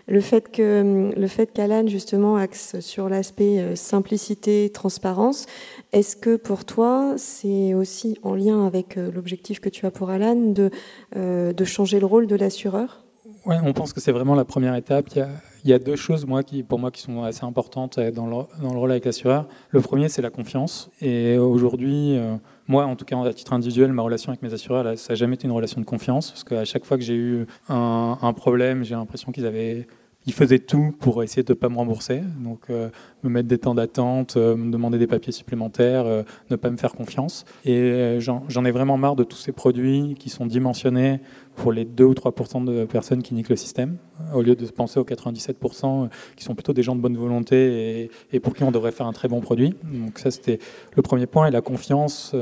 [0.09, 5.47] Le fait que le qu'Alan justement axe sur l'aspect euh, simplicité, transparence,
[5.93, 10.35] est-ce que pour toi c'est aussi en lien avec l'objectif que tu as pour Alan
[10.35, 10.73] de
[11.15, 13.05] de changer le rôle de l'assureur?
[13.47, 15.07] Ouais, on pense que c'est vraiment la première étape.
[15.15, 15.29] Il y a
[15.64, 18.72] il y a deux choses, moi, pour moi, qui sont assez importantes dans le, dans
[18.72, 19.46] le rôle avec l'assureur.
[19.70, 20.90] Le premier, c'est la confiance.
[21.01, 24.98] Et aujourd'hui, euh, moi, en tout cas, à titre individuel, ma relation avec mes assureurs,
[24.98, 26.31] ça n'a jamais été une relation de confiance.
[26.31, 29.87] Parce qu'à chaque fois que j'ai eu un problème, j'ai l'impression qu'ils avaient
[30.27, 32.89] ils faisaient tout pour essayer de ne pas me rembourser, donc euh,
[33.25, 36.77] me mettre des temps d'attente, euh, me demander des papiers supplémentaires, euh, ne pas me
[36.77, 37.45] faire confiance.
[37.65, 41.21] Et j'en ai vraiment marre de tous ces produits qui sont dimensionnés
[41.57, 42.33] pour les 2 ou 3
[42.65, 43.97] de personnes qui niquent le système,
[44.35, 48.11] au lieu de penser aux 97% qui sont plutôt des gens de bonne volonté et,
[48.33, 49.75] et, pour qui on devrait faire un très bon produit.
[49.85, 50.59] Donc ça, c'était
[50.95, 51.47] le premier point.
[51.49, 52.35] Et la confiance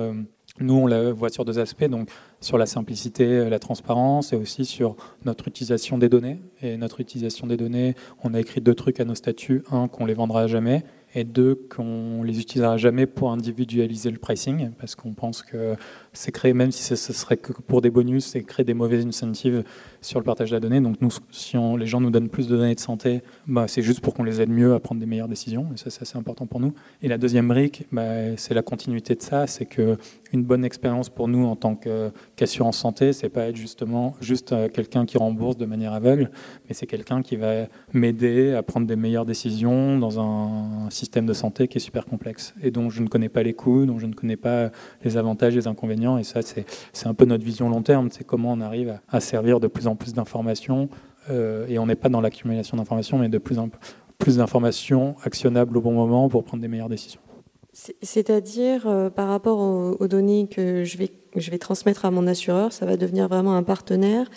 [0.61, 2.09] nous, on la voit sur deux aspects, donc
[2.41, 6.41] sur la simplicité, la transparence, et aussi sur notre utilisation des données.
[6.63, 9.63] Et notre utilisation des données, on a écrit deux trucs à nos statuts.
[9.71, 14.71] Un, qu'on les vendra jamais, et deux, qu'on les utilisera jamais pour individualiser le pricing,
[14.79, 15.75] parce qu'on pense que
[16.13, 19.65] c'est créer, même si ce serait que pour des bonus, c'est créer des mauvaises incentives
[20.01, 20.81] sur le partage de la donnée.
[20.81, 24.01] Donc nous, si les gens nous donnent plus de données de santé, bah, c'est juste
[24.01, 26.47] pour qu'on les aide mieux à prendre des meilleures décisions, et ça c'est assez important
[26.47, 26.73] pour nous.
[27.03, 29.97] Et la deuxième brique, bah, c'est la continuité de ça, c'est que
[30.33, 34.69] une bonne expérience pour nous en tant qu'assurance santé, c'est pas être justement juste euh,
[34.69, 36.31] quelqu'un qui rembourse de manière aveugle,
[36.69, 41.33] mais c'est quelqu'un qui va m'aider à prendre des meilleures décisions dans un système de
[41.33, 44.07] santé qui est super complexe et dont je ne connais pas les coûts, dont je
[44.07, 44.71] ne connais pas
[45.05, 46.00] les avantages les inconvénients.
[46.19, 49.61] Et ça, c'est un peu notre vision long terme, c'est comment on arrive à, servir
[49.61, 50.89] de plus en plus d'informations.
[51.31, 53.69] Euh, et on n'est pas dans l'accumulation d'informations, mais de plus en
[54.19, 57.21] plus d'informations actionnables au bon moment pour prendre des meilleures décisions.
[57.73, 62.73] C'est-à-dire, euh, par rapport aux, données que je vais, je vais transmettre à mon assureur,
[62.73, 64.29] ça va devenir vraiment un partenaire.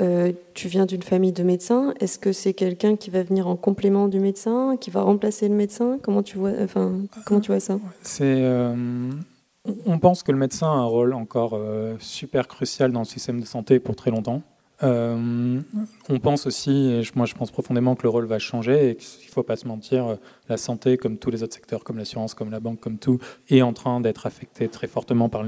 [0.00, 1.94] Euh, tu viens d'une famille de médecins.
[2.00, 5.54] Est-ce que c'est quelqu'un qui va venir en complément du médecin, qui va remplacer le
[5.54, 5.98] médecin?
[6.02, 6.92] Comment tu vois, enfin,
[7.24, 7.78] comment tu vois ça?
[8.02, 8.74] C'est, euh,
[9.86, 11.58] on pense que le médecin a un rôle encore
[11.98, 14.42] super crucial dans le système de santé pour très longtemps.
[14.82, 15.60] Euh,
[16.08, 19.26] on pense aussi, et moi je pense profondément que le rôle va changer et qu'il
[19.28, 22.50] ne faut pas se mentir, la santé, comme tous les autres secteurs, comme l'assurance, comme
[22.50, 25.44] la banque, comme tout, est en train d'être affectée très fortement par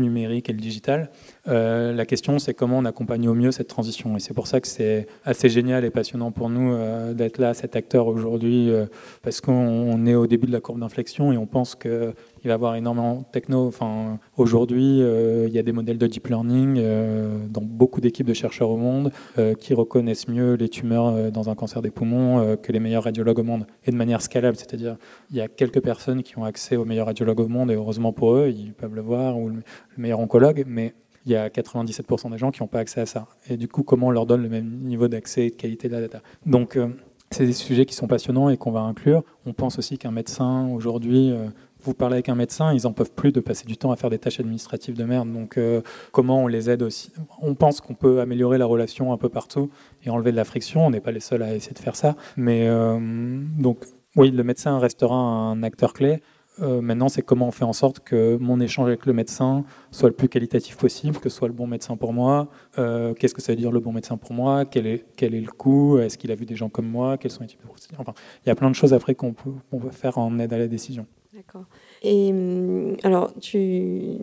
[0.00, 1.10] numérique et le digital.
[1.48, 4.16] Euh, la question, c'est comment on accompagne au mieux cette transition.
[4.16, 7.54] Et c'est pour ça que c'est assez génial et passionnant pour nous euh, d'être là,
[7.54, 8.70] cet acteur aujourd'hui,
[9.22, 12.52] parce qu'on est au début de la courbe d'inflexion et on pense que il va
[12.52, 13.66] y avoir énormément de techno.
[13.66, 18.26] Enfin, aujourd'hui, euh, il y a des modèles de deep learning euh, dans beaucoup d'équipes
[18.26, 22.56] de chercheurs au monde euh, qui reconnaissent mieux les tumeurs dans un cancer des poumons
[22.62, 24.56] que les meilleurs radiologues au monde et de manière scalable.
[24.56, 24.96] C'est-à-dire,
[25.30, 28.12] il y a quelques personnes qui ont accès aux meilleurs radiologues au monde et heureusement
[28.12, 29.50] pour eux, ils peuvent le voir ou
[29.96, 30.94] le, meilleur oncologue, mais
[31.26, 33.26] il y a 97% des gens qui n'ont pas accès à ça.
[33.48, 35.94] Et du coup, comment on leur donne le même niveau d'accès et de qualité de
[35.94, 36.22] la data?
[36.46, 36.78] Donc,
[37.30, 39.22] c'est des sujets qui sont passionnants et qu'on va inclure.
[39.44, 41.34] On pense aussi qu'un médecin aujourd'hui
[41.82, 44.10] vous parlez avec un médecin, ils en peuvent plus de passer du temps à faire
[44.10, 45.32] des tâches administratives de merde.
[45.32, 45.80] Donc, euh,
[46.12, 47.12] comment on les aide aussi?
[47.40, 49.70] On pense qu'on peut améliorer la relation un peu partout
[50.04, 50.86] et enlever de la friction.
[50.86, 52.16] On n'est pas les seuls à essayer de faire ça.
[52.36, 52.98] Mais euh,
[53.58, 53.84] donc,
[54.16, 56.20] oui, le médecin restera un acteur clé.
[56.60, 60.08] Euh, maintenant, c'est comment on fait en sorte que mon échange avec le médecin soit
[60.08, 62.48] le plus qualitatif possible, que ce soit le bon médecin pour moi.
[62.76, 64.64] Qu'est-ce que ça veut dire le bon médecin pour moi?
[64.64, 65.98] Quel est, quel est le coût?
[65.98, 67.18] Est-ce qu'il a vu des gens comme moi?
[67.18, 69.50] Quels sont les types de Enfin, il y a plein de choses après qu'on peut,
[69.70, 71.06] peut faire en aide à la décision.
[71.34, 71.64] D'accord.
[72.02, 74.18] Et hum, alors, tu,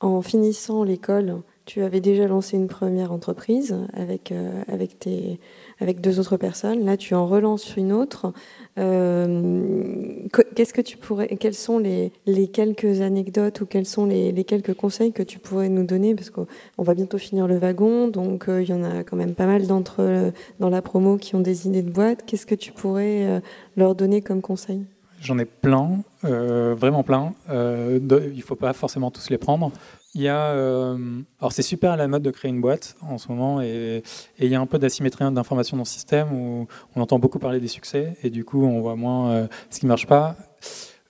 [0.00, 5.40] en finissant l'école, tu avais déjà lancé une première entreprise avec, euh, avec, tes,
[5.80, 6.84] avec deux autres personnes.
[6.84, 8.32] Là, tu en relances une autre.
[8.78, 14.32] Euh, qu'est-ce que tu pourrais, quelles sont les, les, quelques anecdotes ou quels sont les,
[14.32, 16.14] les, quelques conseils que tu pourrais nous donner?
[16.14, 16.46] Parce qu'on
[16.78, 19.66] va bientôt finir le wagon, donc euh, il y en a quand même pas mal
[19.66, 22.24] d'entre dans la promo qui ont des idées de boîte.
[22.26, 23.42] Qu'est-ce que tu pourrais
[23.76, 24.84] leur donner comme conseil?
[25.26, 27.34] J'en ai plein, euh, vraiment plein.
[27.50, 29.72] Euh, il ne faut pas forcément tous les prendre.
[30.14, 30.96] Il y a, euh,
[31.40, 34.04] alors c'est super à la mode de créer une boîte en ce moment, et,
[34.38, 37.58] il y a un peu d'asymétrie d'information dans le système où on entend beaucoup parler
[37.58, 40.36] des succès, et du coup on voit moins ce qui ne marche pas.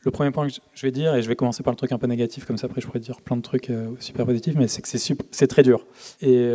[0.07, 1.99] Le premier point que je vais dire, et je vais commencer par le truc un
[1.99, 4.81] peu négatif, comme ça après je pourrais dire plein de trucs super positifs, mais c'est
[4.81, 4.89] que
[5.31, 5.85] c'est très dur.
[6.23, 6.49] Et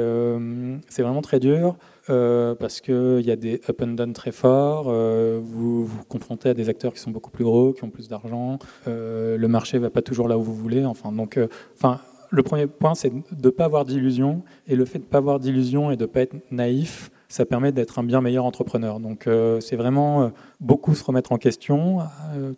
[0.89, 1.75] c'est vraiment très dur.
[2.09, 4.85] Euh, parce qu'il y a des up and down très forts.
[4.87, 8.07] Euh, vous vous confrontez à des acteurs qui sont beaucoup plus gros, qui ont plus
[8.07, 8.57] d'argent.
[8.87, 10.83] Euh, le marché va pas toujours là où vous voulez.
[10.85, 11.39] Enfin, donc,
[11.75, 14.41] enfin, le premier point, c'est de ne pas avoir d'illusions.
[14.67, 17.45] Et le fait de ne pas avoir d'illusions et de ne pas être naïf, ça
[17.45, 18.99] permet d'être un bien meilleur entrepreneur.
[18.99, 19.27] Donc
[19.59, 21.99] c'est vraiment beaucoup se remettre en question,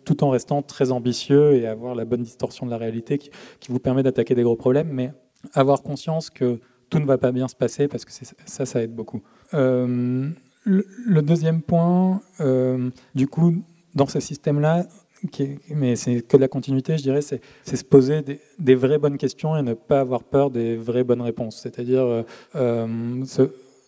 [0.04, 3.30] tout en restant très ambitieux et avoir la bonne distorsion de la réalité qui,
[3.68, 5.12] vous permet d'attaquer des gros problèmes, mais
[5.52, 6.60] avoir conscience que
[6.90, 8.12] tout ne va pas bien se passer parce que
[8.46, 9.22] ça, ça aide beaucoup.
[9.54, 10.28] Euh,
[10.64, 13.62] le, deuxième point, euh, du coup,
[13.94, 14.86] dans ce système-là,
[15.70, 18.22] mais c'est que de la continuité, je dirais, c'est se poser
[18.58, 21.60] des, vraies bonnes questions et ne pas avoir peur des vraies bonnes réponses.
[21.62, 23.24] C'est-à-dire euh,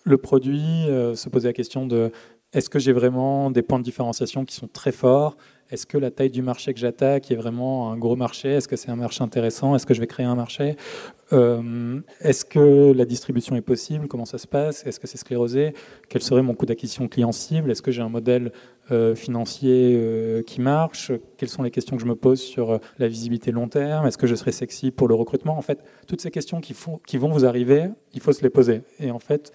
[0.07, 2.11] le produit, se poser la question de
[2.53, 5.37] est-ce que j'ai vraiment des points de différenciation qui sont très forts?
[5.69, 8.51] Est-ce que la taille du marché que j'attaque est vraiment un gros marché?
[8.51, 9.75] Est-ce que c'est un marché intéressant?
[9.75, 10.77] Est-ce que je vais créer un marché?
[11.33, 14.07] Euh, Est-ce que la distribution est possible?
[14.07, 14.87] Comment ça se passe?
[14.87, 15.75] Est-ce que c'est sclérosé?
[16.09, 17.73] Quel serait mon coût d'acquisition client cible?
[17.73, 18.53] Est-ce que j'ai un modèle
[18.93, 21.11] euh, financier euh, qui marche?
[21.37, 24.07] Quelles sont les questions que je me pose sur la visibilité long terme?
[24.07, 25.59] Est-ce que je serai sexy pour le recrutement?
[25.59, 26.77] En fait, toutes ces questions qui,
[27.09, 28.83] qui vont vous arriver, il faut se les poser.
[29.01, 29.53] Et en fait,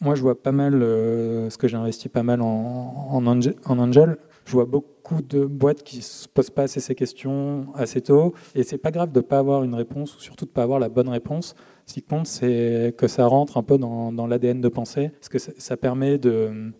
[0.00, 4.64] moi, je vois pas mal, ce que j'ai investi pas mal en, angel je vois
[4.64, 8.32] beaucoup de boîtes qui se posent pas assez ces questions assez tôt.
[8.54, 10.88] Et c'est pas grave de pas avoir une réponse, ou surtout de pas avoir la
[10.88, 11.54] bonne réponse.
[11.84, 15.38] Ce qui compte, c'est que ça rentre un peu dans, l'ADN de pensée, parce que
[15.38, 16.72] ça, permet de,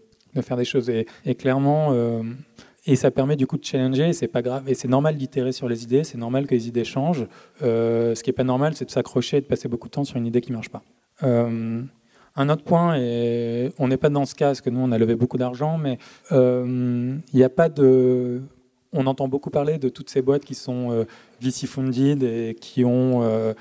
[0.42, 0.88] faire des choses.
[0.88, 2.22] Et, clairement, euh,
[2.86, 4.68] et ça permet du coup de challenger, c'est pas grave.
[4.68, 7.26] Et c'est normal d'itérer sur les idées, c'est normal que les idées changent.
[7.62, 10.04] Euh, ce qui n'est pas normal, c'est de s'accrocher et de passer beaucoup de temps
[10.04, 10.84] sur une idée qui ne marche pas.
[12.36, 14.92] Euh, un autre point, et on n'est pas dans ce cas, parce que nous, on
[14.92, 15.98] a levé beaucoup d'argent, mais
[16.32, 18.42] euh, il n'y a pas de...
[18.92, 21.04] On entend beaucoup parler de toutes ces boîtes qui sont euh,
[21.40, 23.52] VC funded et qui ont euh,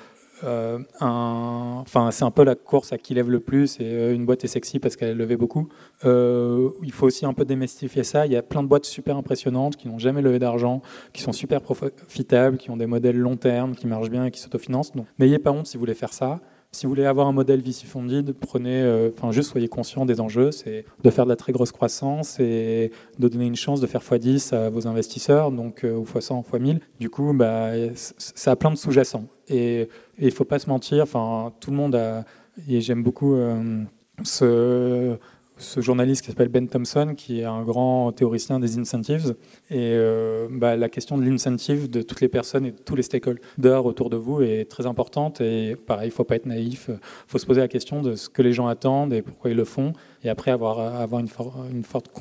[1.01, 1.79] un...
[1.81, 4.47] Enfin, c'est un peu la course à qui lève le plus, et une boîte est
[4.47, 5.67] sexy parce qu'elle a levé beaucoup.
[6.03, 8.25] il faut aussi un peu démystifier ça.
[8.25, 11.33] Il y a plein de boîtes super impressionnantes qui n'ont jamais levé d'argent, qui sont
[11.33, 14.93] super profitables, qui ont des modèles long terme, qui marchent bien et qui s'autofinancent.
[14.93, 16.39] Donc, n'ayez pas honte si vous voulez faire ça.
[16.75, 20.19] Si vous voulez avoir un modèle VC funded, prenez, euh, enfin juste soyez conscient des
[20.19, 23.87] enjeux, c'est de faire de la très grosse croissance et de donner une chance de
[23.87, 26.79] faire x10 à vos investisseurs, donc euh, ou x100, x1000.
[26.99, 29.23] Du coup, bah, ça a plein de sous-jacents.
[29.47, 29.87] Et
[30.19, 32.25] il ne faut pas se mentir, enfin tout le monde a,
[32.67, 33.81] et j'aime beaucoup euh,
[34.23, 35.17] ce
[35.57, 39.35] ce journaliste qui s'appelle Ben Thompson, qui est un grand théoricien des incentives.
[39.69, 43.03] Et euh, bah, la question de l'incentive de toutes les personnes et de tous les
[43.03, 45.41] stakeholders autour de vous est très importante.
[45.41, 46.89] Et pareil, il ne faut pas être naïf.
[46.89, 49.57] Il faut se poser la question de ce que les gens attendent et pourquoi ils
[49.57, 49.93] le font.
[50.23, 50.79] Et après, avoir,
[51.19, 52.11] une forte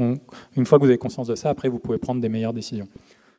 [0.57, 2.89] une fois que vous avez conscience de ça, après, vous pouvez prendre des meilleures décisions.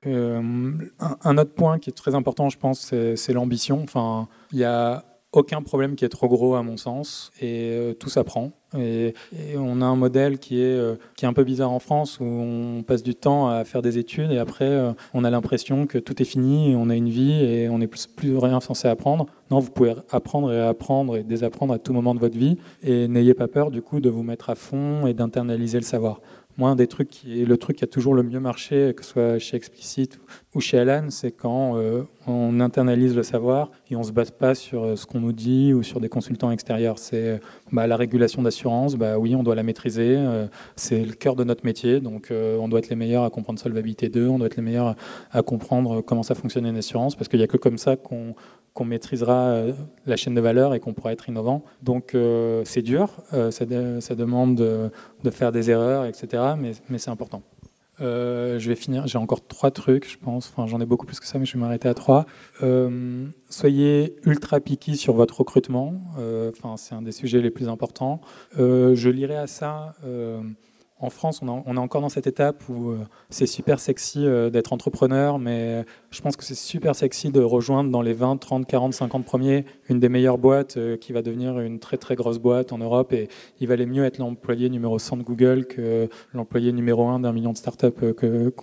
[0.08, 3.82] Euh, un, un, autre point qui est très important, je pense, c'est l'ambition.
[3.84, 5.04] Enfin, il y a
[5.36, 8.52] aucun problème qui est trop gros à mon sens et euh, tout s'apprend.
[8.78, 9.13] Et,
[9.56, 12.26] on a un modèle qui est, euh, qui est un peu bizarre en France où
[12.26, 15.98] on passe du temps à faire des études et après euh, on a l'impression que
[15.98, 18.88] tout est fini et on a une vie et on n'est plus, plus rien censé
[18.88, 19.28] apprendre.
[19.52, 23.08] Non, vous pouvez apprendre et apprendre et désapprendre à tout moment de votre vie et
[23.08, 26.21] n'ayez pas peur du coup de vous mettre à fond et d'internaliser le savoir.
[26.58, 29.04] Moi, un des trucs qui est le truc qui a toujours le mieux marché, que
[29.04, 30.18] ce soit chez Explicit
[30.54, 34.32] ou chez Alan, c'est quand euh, on internalise le savoir et on ne se base
[34.32, 36.98] pas sur euh, ce qu'on nous dit ou sur des consultants extérieurs.
[36.98, 37.41] C'est
[37.74, 40.15] bah, la régulation d'assurance, bah, oui, on doit la maîtriser.
[40.18, 43.60] Euh, c'est le cœur de notre métier, donc on doit être les meilleurs à comprendre
[43.60, 44.96] Solvabilité 2, on doit être les meilleurs
[45.32, 48.34] à comprendre comment ça fonctionne une assurance, parce qu'il n'y a que comme ça qu'on
[48.76, 49.74] qu'on maîtrisera euh,
[50.06, 51.64] la chaîne de valeur et qu'on pourra être innovant.
[51.82, 56.44] Donc euh, c'est dur, euh, ça, demande de, faire des erreurs, etc.
[56.60, 57.42] Mais, c'est important.
[58.00, 60.52] je vais finir, j'ai encore trois trucs, je pense.
[60.52, 62.26] Enfin, j'en ai beaucoup plus que ça, mais je vais m'arrêter à trois.
[63.50, 65.94] soyez ultra picky sur votre recrutement.
[66.50, 68.20] Enfin, c'est un des sujets les plus importants.
[68.58, 69.96] je lirai à ça
[70.98, 74.72] en France, on, est encore dans cette étape où euh, c'est super sexy euh, d'être
[74.72, 78.94] entrepreneur, mais je pense que c'est super sexy de rejoindre dans les 20, 30, 40,
[78.94, 82.72] 50 premiers une des meilleures boîtes euh, qui va devenir une très très grosse boîte
[82.72, 83.12] en Europe.
[83.12, 83.28] Et
[83.60, 87.52] il valait mieux être l'employé numéro 100 de Google que l'employé numéro 1 d'un million
[87.52, 88.54] de startups que,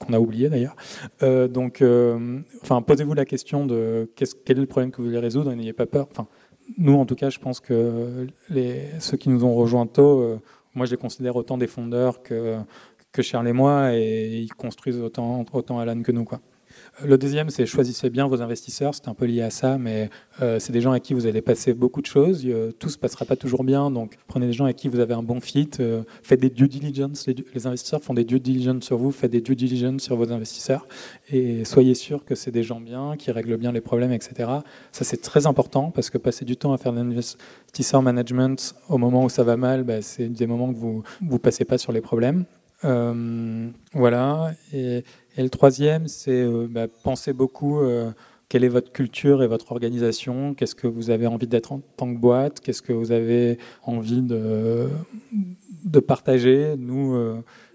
[0.00, 0.74] qu'on a oublié d'ailleurs.
[1.20, 1.84] donc,
[2.62, 5.72] enfin, posez-vous la question de quel est le problème que vous voulez résoudre et n'ayez
[5.72, 6.08] pas peur.
[6.10, 6.26] Enfin,
[6.78, 8.26] nous, en tout cas, je pense que
[8.98, 10.40] ceux qui nous ont rejoints tôt
[10.74, 12.62] moi, je les considère autant des fondeurs que,
[13.20, 16.24] Charles et moi, et ils construisent autant, autant Alan que nous.
[16.24, 16.40] Quoi.
[17.02, 18.94] Le deuxième, c'est choisissez bien vos investisseurs.
[18.94, 20.10] C'est un peu lié à ça, mais
[20.42, 22.46] euh, c'est des gens avec qui vous allez passer beaucoup de choses.
[22.78, 25.14] tout ne se passera pas toujours bien, donc prenez des gens avec qui vous avez
[25.14, 25.70] un bon fit.
[25.80, 27.26] Euh, faites des due diligence.
[27.26, 29.12] Les, investisseurs font des due diligence sur vous.
[29.12, 30.86] Faites des due diligence sur vos investisseurs
[31.30, 34.50] et soyez sûr que c'est des gens bien, qui règlent bien les problèmes, etc.
[34.92, 38.98] Ça, c'est très important parce que passer du temps à faire de l'investisseur management au
[38.98, 41.92] moment où ça va mal, bah, c'est des moments que vous ne passez pas sur
[41.92, 42.44] les problèmes.
[42.84, 44.52] Euh, voilà.
[44.72, 45.04] Et,
[45.36, 48.10] et, le troisième, c'est euh, bah, penser beaucoup euh,
[48.48, 52.12] quelle est votre culture et votre organisation, qu'est-ce que vous avez envie d'être en tant
[52.12, 54.88] que boîte, qu'est-ce que vous avez envie de,
[55.84, 56.74] de partager?
[56.76, 57.14] Nous,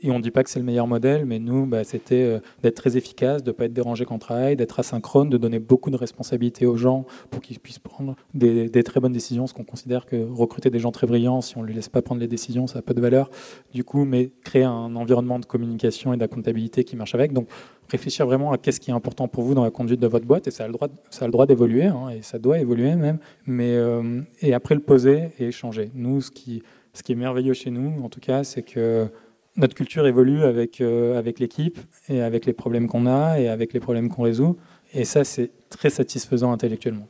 [0.05, 2.39] et on ne dit pas que c'est le meilleur modèle, mais nous, bah, c'était euh,
[2.61, 5.57] d'être très efficace, de ne pas être dérangé quand on travaille, d'être asynchrone, de donner
[5.57, 9.63] beaucoup de responsabilités aux gens pour qu'ils puissent prendre des, très bonnes décisions, parce qu'on
[9.63, 12.27] considère que recruter des gens très brillants, si on ne les laisse pas prendre les
[12.27, 13.31] décisions, ça n'a pas de valeur.
[13.73, 17.33] Du coup, mais créer un environnement de communication et d'accomptabilité qui marche avec.
[17.33, 17.47] Donc,
[17.89, 20.47] réfléchir vraiment à qu'est-ce qui est important pour vous dans la conduite de votre boîte,
[20.47, 22.95] et ça a le droit, ça a le droit d'évoluer, hein, et ça doit évoluer
[22.95, 25.89] même, mais, euh, et après le poser et échanger.
[25.95, 26.61] Nous, ce qui,
[26.93, 29.09] ce qui est merveilleux chez nous, en tout cas, c'est que
[29.57, 33.79] notre culture évolue avec, avec l'équipe et avec les problèmes qu'on a et avec les
[33.79, 34.57] problèmes qu'on résout.
[34.93, 37.07] Et ça, c'est très satisfaisant intellectuellement.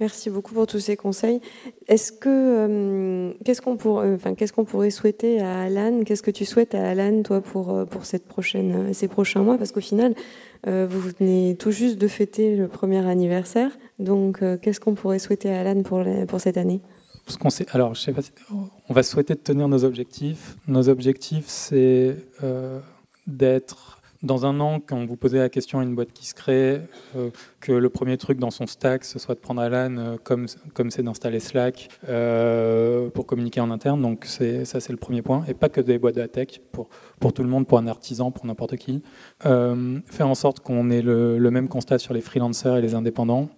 [0.00, 1.40] Merci beaucoup pour tous ces conseils.
[1.88, 6.04] Est-ce que euh, qu'est-ce qu'on pour, euh, enfin, qu'est-ce qu'on pourrait souhaiter à Alan?
[6.04, 9.58] Qu'est-ce que tu souhaites à Alan, toi, pour euh, pour cette prochaine, ces prochains mois?
[9.58, 10.14] Parce qu'au final,
[10.66, 13.70] vous venez tout juste de fêter le premier anniversaire.
[14.00, 16.80] Donc, qu'est-ce qu'on pourrait souhaiter à Alan pour pour cette année?
[17.72, 17.92] Alors,
[18.88, 20.56] on va souhaiter de tenir nos objectifs.
[20.66, 22.16] Nos objectifs, c'est
[23.26, 26.80] d'être dans un an, quand vous posez la question à une boîte qui se crée,
[27.16, 30.46] euh, que le premier truc dans son stack, ce soit de prendre Alan euh, comme
[30.74, 34.02] comme c'est d'installer Slack euh, pour communiquer en interne.
[34.02, 35.44] Donc c'est, ça, c'est le premier point.
[35.46, 36.88] Et pas que des boîtes de la tech, pour,
[37.20, 39.02] pour tout le monde, pour un artisan, pour n'importe qui.
[39.40, 43.48] faire en sorte qu'on ait le, même constat sur les freelancers et les indépendants.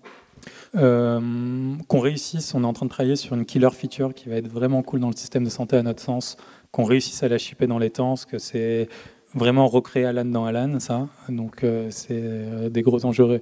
[0.72, 4.48] Qu'on réussisse, on est en train de travailler sur une killer feature qui va être
[4.48, 6.36] vraiment cool dans le système de santé à notre sens,
[6.70, 8.88] qu'on réussisse à la shipper dans les temps, parce que c'est
[9.34, 11.08] vraiment recréer Alan dans Alan, ça.
[11.28, 13.40] Donc euh, c'est euh, des gros enjeux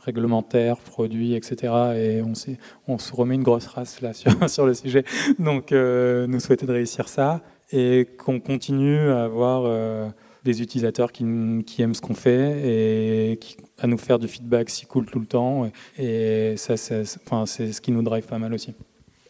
[0.00, 1.72] réglementaires, produits, etc.
[1.96, 4.12] Et on, se remet une grosse race là
[4.48, 5.04] sur, le sujet.
[5.38, 10.10] Donc euh, nous souhaitons de réussir ça et qu'on continue à avoir
[10.44, 11.24] des utilisateurs qui,
[11.66, 13.40] qui aiment ce qu'on fait et
[13.78, 15.70] à nous faire du feedback si cool tout le temps.
[15.98, 18.74] Et ça, c'est enfin, ce qui nous drive pas mal aussi.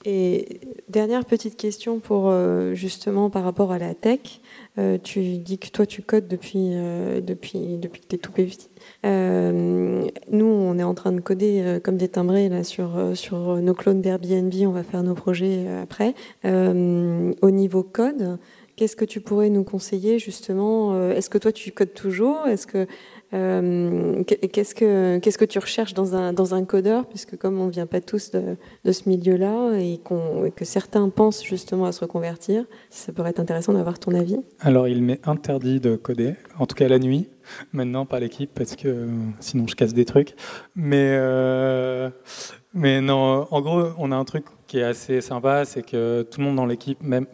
[0.06, 2.32] Et dernière petite question pour
[2.72, 4.40] justement par rapport à la tech.
[4.78, 8.32] Euh, tu dis que toi, tu codes depuis, euh, depuis, depuis que tu es tout
[8.32, 8.68] petit.
[9.04, 13.74] Euh, nous, on est en train de coder comme des timbrés là, sur, sur nos
[13.74, 14.52] clones d'Airbnb.
[14.66, 16.14] On va faire nos projets après.
[16.44, 18.38] au niveau code,
[18.80, 22.48] qu'est-ce que tu pourrais nous conseiller justement Est-ce que toi, tu codes toujours?
[22.48, 22.86] Est-ce que
[23.32, 24.74] euh, qu'est-ce
[25.38, 26.14] que tu recherches dans
[26.54, 28.56] un codeur, puisque comme on vient pas tous de,
[28.90, 30.00] ce milieu-là et,
[30.56, 34.38] que certains pensent justement à se reconvertir, ça pourrait être intéressant d'avoir ton avis.
[34.58, 37.28] Alors, il m'est interdit de coder, en tout cas la nuit.
[37.72, 39.08] Maintenant, pas l'équipe, parce que
[39.40, 40.34] sinon je casse des trucs.
[40.74, 42.10] Mais euh,
[42.74, 46.46] non, en gros, on a un truc qui est assez sympa, c'est que tout le
[46.46, 47.26] monde dans l'équipe, même,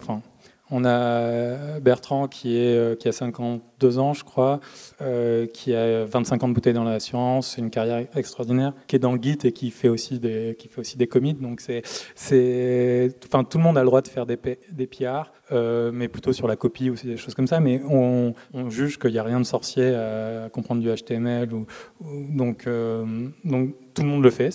[0.70, 4.60] on a Bertrand qui, est, euh, qui a 52 ans, je crois,
[5.00, 9.12] euh, qui a 25 ans de bouteille dans l'assurance, une carrière extraordinaire, qui est dans
[9.12, 10.68] le Git et qui fait aussi des, qui
[11.08, 11.34] commits.
[11.34, 11.82] Donc c'est,
[12.14, 14.38] c'est, enfin, tout le monde a le droit de faire des,
[14.72, 17.60] des PR, euh, mais plutôt sur la copie ou des choses comme ça.
[17.60, 18.34] Mais on,
[18.68, 21.52] juge qu'il n'y a rien de sorcier à, comprendre du HTML.
[21.52, 21.66] Ou,
[22.30, 24.50] donc tout le monde le fait.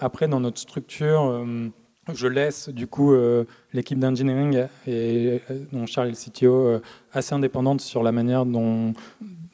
[0.00, 1.44] après, dans notre structure,
[2.14, 6.80] je laisse du coup euh, l'équipe d'engineering et euh, dont Charles le CTO euh,
[7.12, 8.92] assez indépendante sur la manière dont,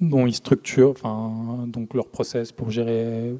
[0.00, 3.32] ils structurent, enfin donc leur process pour gérer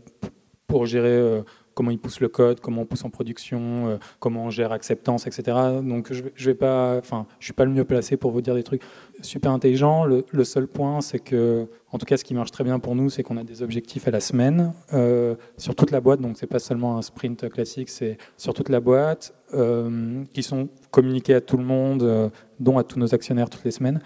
[1.75, 5.27] comment ils poussent le code, comment on pousse en production, euh, comment on gère acceptance,
[5.27, 5.57] etc.
[5.83, 8.55] Donc je, je vais pas, enfin, je suis pas le mieux placé pour vous dire
[8.55, 8.83] des trucs
[9.21, 10.05] super intelligents.
[10.05, 13.11] Le, seul point, c'est que, en tout cas, ce qui marche très bien pour nous,
[13.11, 16.21] c'est qu'on a des objectifs à la semaine euh, sur toute la boîte.
[16.21, 20.69] Donc c'est pas seulement un sprint classique, c'est sur toute la boîte euh, qui sont
[20.91, 24.01] communiqués à tout le monde, dont à tous nos actionnaires toutes les semaines.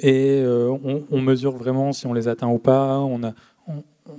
[0.00, 2.98] et on, mesure vraiment si on les atteint ou pas.
[2.98, 3.32] On a,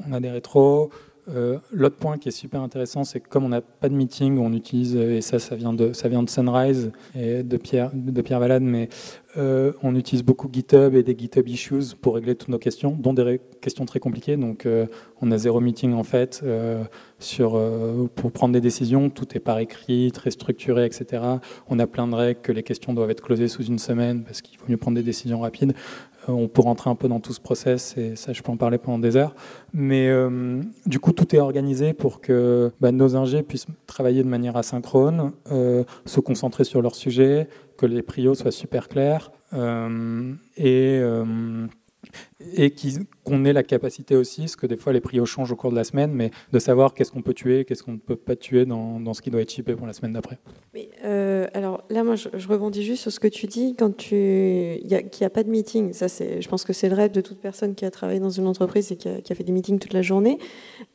[0.08, 0.89] on a des rétros.
[1.30, 4.38] Euh, l'autre point qui est super intéressant, c'est que comme on n'a pas de meeting,
[4.39, 8.22] on utilise, et ça, ça vient de, ça vient de Sunrise et de Pierre, de
[8.22, 8.89] Pierre Valade, mais
[9.38, 13.13] euh, on utilise beaucoup GitHub et des GitHub issues pour régler toutes nos questions, dont
[13.13, 14.36] des questions très compliquées.
[14.36, 14.88] Donc, euh,
[15.22, 16.43] on a zéro meeting en fait
[17.19, 17.61] sur,
[18.15, 19.09] pour prendre des décisions.
[19.11, 21.24] Tout est par écrit, très structuré, etc.
[21.69, 24.41] On a plein de règles que les questions doivent être closées sous une semaine parce
[24.41, 25.74] qu'il faut mieux prendre des décisions rapides.
[26.30, 28.57] Euh, on peut rentrer un peu dans tout ce process et ça, je peux en
[28.57, 29.36] parler pendant des heures.
[29.74, 34.30] Mais euh, du coup, tout est organisé pour que bah, nos ingés puissent travailler de
[34.30, 37.47] manière asynchrone, euh, se concentrer sur leur sujet,
[37.78, 39.32] que les prios soient super clairs
[40.57, 41.01] et
[42.55, 42.74] et
[43.24, 45.76] qu'on ait la capacité aussi, parce que des fois les prios changent au cours de
[45.76, 48.66] la semaine, mais de savoir qu'est-ce qu'on peut tuer, qu'est-ce qu'on ne peut pas tuer
[48.66, 50.39] dans, ce qui doit être chippé pour la semaine d'après.
[51.03, 54.88] Euh, alors là, moi, je, rebondis juste sur ce que tu dis quand tu qu'il
[54.88, 55.93] n'y a, pas de meeting.
[55.93, 58.47] Ça, je pense que c'est le rêve de toute personne qui a travaillé dans une
[58.47, 60.38] entreprise et qui a, fait des meetings toute la journée.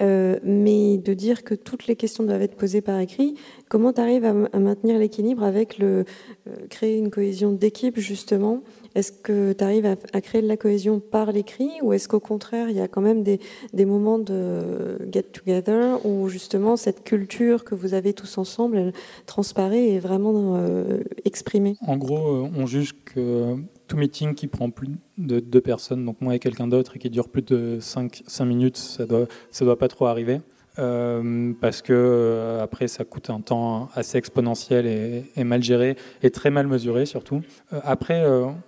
[0.02, 3.34] Euh, mais de dire que toutes les questions doivent être posées par écrit,
[3.68, 6.04] comment tu arrives à, maintenir l'équilibre avec le
[6.48, 8.62] euh, créer une cohésion d'équipe justement
[8.96, 12.70] est-ce que tu arrives à, créer de la cohésion par l'écrit ou est-ce qu'au contraire,
[12.70, 13.38] il y a quand même des,
[13.84, 18.92] moments de get-together où justement cette culture que vous avez tous ensemble, elle
[19.26, 21.76] transparaît et vraiment euh, exprimée?
[21.86, 24.88] En gros, euh, on juge que tout meeting qui prend plus
[25.18, 28.44] de deux personnes, donc moi et quelqu'un d'autre, et qui dure plus de 5, 5
[28.46, 30.40] minutes, ça doit, ça doit pas trop arriver.
[30.76, 36.66] Parce que après ça coûte un temps assez exponentiel et, mal géré et très mal
[36.66, 37.42] mesuré surtout.
[37.82, 38.24] après,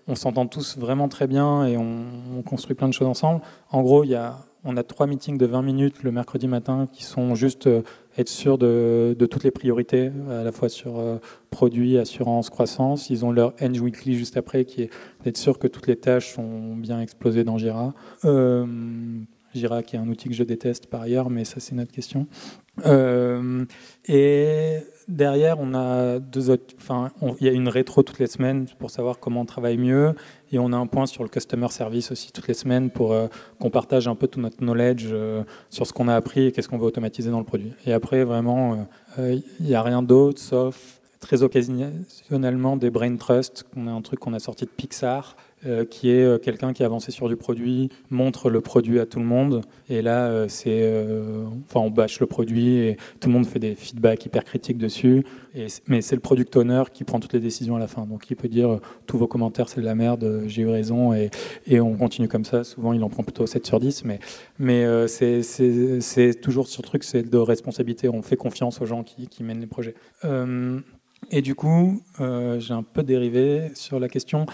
[0.06, 2.04] on s'entend tous vraiment très bien et on,
[2.38, 3.42] on, construit plein de choses ensemble.
[3.70, 6.88] En gros, il y a on a trois meetings de 20 minutes le mercredi matin
[6.92, 7.82] qui sont juste euh,
[8.16, 11.18] être sûr de, toutes les priorités, à la fois sur euh,
[11.50, 13.10] produits, assurance, croissance.
[13.10, 14.90] Ils ont leur Eng Weekly juste après qui est
[15.24, 17.94] d'être sûr que toutes les tâches sont bien explosées dans Jira.
[18.24, 18.66] Euh,
[19.58, 21.92] Jira qui est un outil que je déteste par ailleurs, mais ça c'est une autre
[21.92, 22.26] question.
[24.08, 24.78] et
[25.08, 26.74] derrière, on a deux autres.
[26.78, 30.14] Enfin, il y a une rétro toutes les semaines pour savoir comment on travaille mieux,
[30.52, 33.26] et on a un point sur le customer service aussi toutes les semaines pour euh,
[33.58, 36.68] qu'on partage un peu tout notre knowledge euh, sur ce qu'on a appris et qu'est-ce
[36.68, 37.72] qu'on veut automatiser dans le produit.
[37.86, 38.86] Et après, vraiment,
[39.18, 43.66] euh, il n'y a rien d'autre sauf très occasionnellement des brain trust.
[43.76, 45.36] On a un truc qu'on a sorti de Pixar
[45.66, 49.06] euh, qui est euh, quelqu'un qui a avancé sur du produit, montre le produit à
[49.06, 49.62] tout le monde.
[49.88, 51.04] Et là, euh, c'est,
[51.64, 55.24] enfin, on bâche le produit et tout le monde fait des feedbacks hyper critiques dessus.
[55.88, 58.06] Mais c'est le product owner qui prend toutes les décisions à la fin.
[58.06, 61.30] Donc il peut dire tous vos commentaires c'est de la merde, j'ai eu raison et,
[61.66, 62.62] et, on continue comme ça.
[62.62, 64.20] Souvent il en prend plutôt 7 sur 10, mais,
[64.60, 68.08] mais c'est, toujours sur le truc, c'est de responsabilité.
[68.08, 69.94] On fait confiance aux gens qui, qui mènent les projets.
[71.32, 74.46] et du coup, j'ai un peu dérivé sur la question.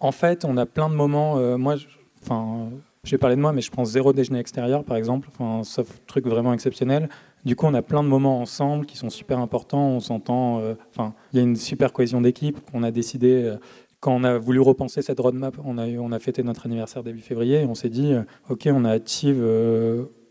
[0.00, 1.38] En fait, on a plein de moments.
[1.38, 1.76] Euh, moi,
[2.22, 2.70] enfin,
[3.04, 6.26] j'ai parlé de moi, mais je prends zéro déjeuner extérieur, par exemple, enfin, sauf truc
[6.26, 7.08] vraiment exceptionnel.
[7.44, 9.88] Du coup, on a plein de moments ensemble qui sont super importants.
[9.88, 10.60] On s'entend.
[10.60, 12.58] Euh, enfin, il y a une super cohésion d'équipe.
[12.74, 13.44] On a décidé.
[13.44, 13.56] Euh,
[14.00, 17.22] quand on a voulu repenser cette roadmap, on a, on a fêté notre anniversaire début
[17.22, 18.12] février et on s'est dit,
[18.50, 19.42] OK, on a active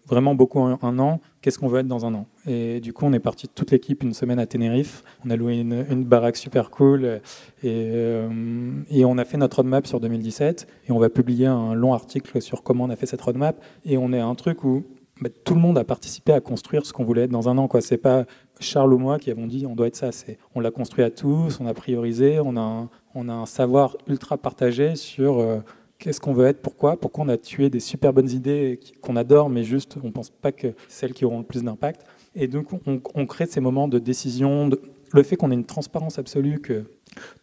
[0.08, 2.28] vraiment beaucoup un, an, qu'est-ce qu'on veut être dans un an?
[2.48, 5.04] Et du coup, on est parti toute l'équipe une semaine à Tenerife.
[5.26, 7.22] On a loué une, baraque super cool
[7.64, 11.74] et, euh, et, on a fait notre roadmap sur 2017 et on va publier un
[11.74, 13.62] long article sur comment on a fait cette roadmap.
[13.86, 14.84] Et on est à un truc où
[15.22, 17.70] bah, tout le monde a participé à construire ce qu'on voulait être dans un an.
[17.80, 18.26] Ce n'est pas
[18.60, 20.10] Charles ou moi qui avons dit on doit être ça.
[20.56, 23.98] On l'a construit à tous, on a priorisé, on a un, on a un savoir
[24.08, 25.40] ultra partagé sur...
[25.40, 25.60] Euh,
[26.06, 29.50] qu'est-ce qu'on veut être, pourquoi, pourquoi on a tué des super bonnes idées qu'on adore,
[29.50, 32.06] mais juste on ne pense pas que celles qui auront le plus d'impact.
[32.36, 34.70] Et donc on, crée ces moments de décision,
[35.12, 36.84] le fait qu'on ait une transparence absolue, que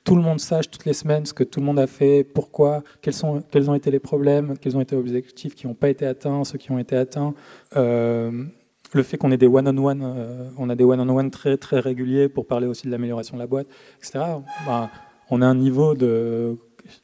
[0.05, 2.85] tout le monde sache toutes les semaines ce que tout le monde a fait, pourquoi,
[3.01, 5.89] quels, sont, quels ont été les problèmes, quels ont été les objectifs qui n'ont pas
[5.89, 7.35] été atteints, ceux qui ont été atteints.
[7.77, 8.45] Euh,
[8.93, 12.47] le fait qu'on ait des one-on-one, euh, on a des one-on-one très, très réguliers pour
[12.47, 13.67] parler aussi de l'amélioration de la boîte,
[13.99, 14.21] etc.
[14.67, 14.89] Ben,
[15.31, 16.59] on a un niveau de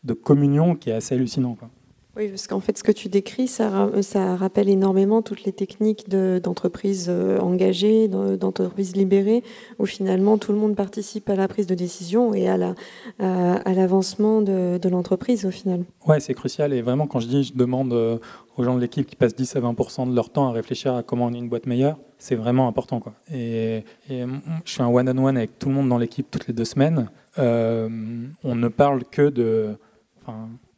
[0.05, 1.55] de communion qui est assez hallucinant.
[1.55, 1.69] Quoi.
[2.19, 6.09] Oui, parce qu'en fait, ce que tu décris, ça, ça rappelle énormément toutes les techniques
[6.09, 9.45] d'entreprises euh, engagées, d'entreprises libérées,
[9.79, 14.81] où finalement tout le monde participe à la prise de décision et à l'avancement la,
[14.81, 15.85] de, l'entreprise au final.
[16.09, 16.73] Ouais, c'est crucial.
[16.73, 18.19] Et vraiment, quand je dis, je demande euh,
[18.57, 21.05] aux gens de l'équipe qui passent 10 à 20% de leur temps à réfléchir à
[21.05, 22.99] comment on est une boîte meilleure, c'est vraiment important.
[22.99, 23.15] Quoi.
[23.33, 24.27] Et, je
[24.65, 27.09] suis un one-on-one avec tout le monde dans l'équipe toutes les deux semaines.
[27.39, 27.89] Euh,
[28.43, 29.77] on ne parle que de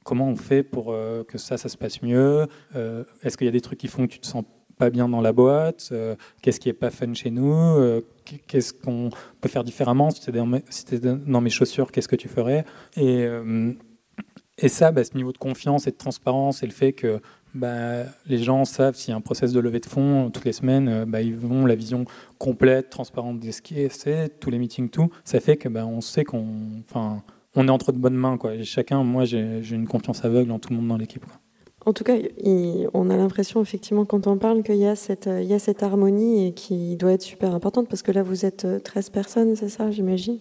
[0.05, 2.47] comment on fait pour euh, que ça, ça se passe mieux.
[2.77, 4.45] Euh, Est-ce qu'il y a des trucs qui font que tu te sens
[4.79, 5.93] pas bien dans la boîte?
[6.43, 8.03] Qu'est-ce qui est pas fun chez nous?
[8.47, 10.11] Qu'est-ce qu'on peut faire différemment?
[10.11, 10.31] Si tu
[10.95, 12.65] étais dans mes chaussures, qu'est-ce que tu ferais?
[12.97, 13.27] Et,
[14.69, 17.21] ça, bah, ce niveau de confiance et de transparence et le fait que
[17.55, 20.53] bah, les gens savent s'il y a un process de levée de fonds toutes les
[20.53, 22.05] semaines, bah, ils vont la vision
[22.39, 25.11] complète, transparente de ce qui est, c'est, tous les meetings, tout.
[25.25, 26.47] Ça fait que bah, on sait qu'on,
[26.89, 27.23] enfin,
[27.57, 28.37] on est entre de bonnes mains.
[28.37, 28.63] Quoi.
[28.63, 31.25] chacun, moi, j'ai une confiance aveugle en tout le monde dans l'équipe.
[31.87, 32.15] En tout cas,
[32.93, 35.83] on a l'impression, effectivement, quand on parle, qu'il y, a cette, il y a cette
[35.83, 39.57] harmonie et qui doit être super importante, parce que là, vous êtes 13 euh, personnes,
[39.57, 40.39] c'est ça, j'imagine?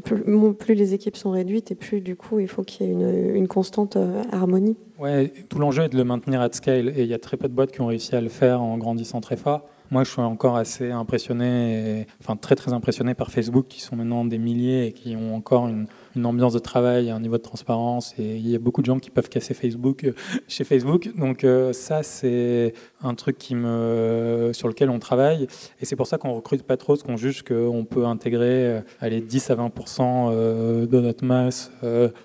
[0.00, 3.48] Plus, les équipes sont réduites et plus, du coup, il faut qu'il y ait une,
[3.48, 4.76] constante euh, harmonie.
[4.98, 7.48] Ouais, tout l'enjeu est de le maintenir à scale, et il y a très peu
[7.48, 9.68] de boîtes qui ont réussi à le faire en grandissant très fort.
[9.90, 14.26] Moi, je suis encore assez impressionné, enfin très très impressionné par Facebook, qui sont maintenant
[14.26, 15.86] des milliers et qui ont encore une,
[16.26, 18.12] ambiance de travail, un niveau de transparence.
[18.18, 20.12] Et il y a beaucoup de gens qui peuvent casser Facebook euh,
[20.48, 21.10] chez Facebook.
[21.16, 25.46] Donc euh, ça, c'est un truc qui me, sur lequel on travaille.
[25.80, 28.80] Et c'est pour ça qu'on recrute pas trop, parce qu'on juge qu'on peut intégrer euh,
[29.02, 31.70] les 10 à 20% de notre masse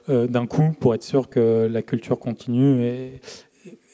[0.08, 3.22] d'un coup pour être sûr que la culture continue et,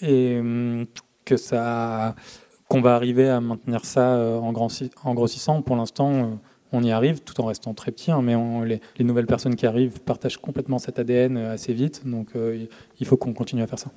[0.02, 0.86] et hum,
[1.26, 2.16] que ça
[2.70, 5.62] qu'on va arriver à maintenir ça euh, en, grossissant.
[5.62, 6.26] Pour l'instant, euh,
[6.72, 10.00] on y arrive tout en restant très petit, hein, mais les, nouvelles personnes qui arrivent
[10.02, 12.30] partagent complètement cet ADN euh, assez vite, donc
[13.00, 13.92] il faut qu'on continue à faire ça.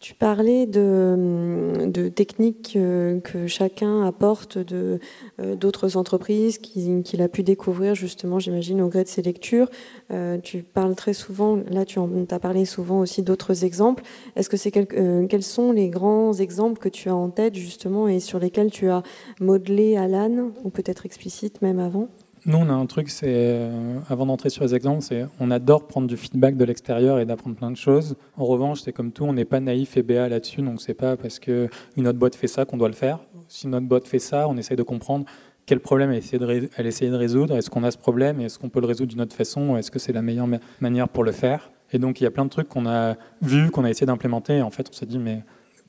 [0.00, 5.00] Tu parlais de, techniques euh, que chacun apporte de
[5.40, 9.68] euh, d'autres entreprises qu'il a pu découvrir justement, j'imagine, au gré de ses lectures.
[10.12, 11.98] Euh, tu parles très souvent, là tu
[12.30, 14.04] as parlé souvent aussi d'autres exemples.
[14.36, 18.20] Est-ce que c'est quels sont les grands exemples que tu as en tête justement et
[18.20, 19.02] sur lesquels tu as
[19.40, 22.08] modelé Alan, ou peut-être explicite même avant?
[22.48, 25.86] Nous, on a un truc, c'est, euh, avant d'entrer sur les exemples, c'est on adore
[25.86, 28.16] prendre du feedback de l'extérieur et d'apprendre plein de choses.
[28.38, 31.16] En revanche, c'est comme tout, on n'est pas naïf et béat là-dessus, donc c'est pas
[31.18, 31.68] parce qu'une
[31.98, 33.18] autre boîte fait ça qu'on doit le faire.
[33.48, 35.26] Si notre boîte fait ça, on essaye de comprendre
[35.66, 36.16] quel problème elle
[36.86, 39.36] essaie de, résoudre, est-ce qu'on a ce problème, est-ce qu'on peut le résoudre d'une autre
[39.36, 40.48] façon, est-ce que c'est la meilleure
[40.80, 41.70] manière pour le faire?
[41.92, 44.56] Et donc, il y a plein de trucs qu'on a vus, qu'on a essayé d'implémenter,
[44.56, 45.42] et en fait, on s'est dit, mais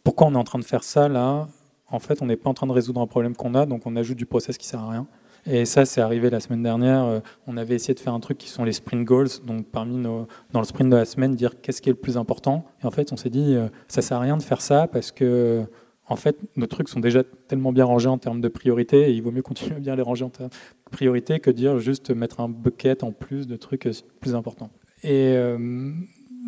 [0.03, 1.47] pourquoi on est en train de faire ça là?
[1.89, 3.95] En fait, on n'est pas en train de résoudre un problème qu'on a, donc on
[3.95, 5.07] ajoute du process qui sert à rien.
[5.45, 7.03] Et ça, c'est arrivé la semaine dernière.
[7.05, 9.29] Euh, on avait essayé de faire un truc qui sont les sprint goals.
[9.45, 12.17] Donc, parmi nos, dans le sprint de la semaine, dire qu'est-ce qui est le plus
[12.17, 12.65] important.
[12.81, 15.11] Et en fait, on s'est dit, euh, ça sert à rien de faire ça parce
[15.11, 15.63] que,
[16.07, 19.21] en fait, nos trucs sont déjà tellement bien rangés en termes de priorité et il
[19.21, 22.39] vaut mieux continuer à bien les ranger en termes de priorité que dire juste mettre
[22.39, 24.71] un bucket en plus de trucs euh, plus importants.
[25.03, 25.37] Et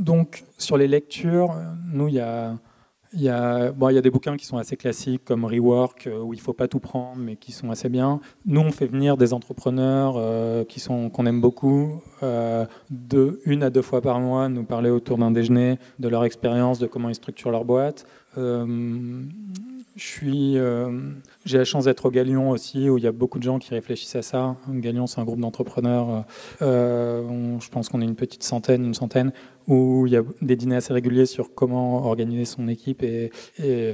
[0.01, 1.55] donc, sur les lectures,
[1.93, 2.57] nous, il y a
[3.13, 6.07] il y, a, bon, il y a des bouquins qui sont assez classiques comme Rework,
[6.07, 8.21] euh, où il ne faut pas tout prendre, mais qui sont assez bien.
[8.45, 13.63] Nous, on fait venir des entrepreneurs euh, qui sont, qu'on aime beaucoup, euh, de, une
[13.63, 17.09] à deux fois par mois, nous parler autour d'un déjeuner de leur expérience, de comment
[17.09, 18.05] ils structurent leur boîte.
[19.97, 20.57] Suis,
[21.45, 23.71] j'ai la chance d'être au Galion aussi, où il y a beaucoup de gens qui
[23.71, 24.55] réfléchissent à ça.
[24.69, 26.23] Galion, c'est un groupe d'entrepreneurs.
[26.61, 29.33] je pense qu'on est une petite centaine, une centaine,
[29.67, 33.31] où il y a des dîners assez réguliers sur comment organiser son équipe et,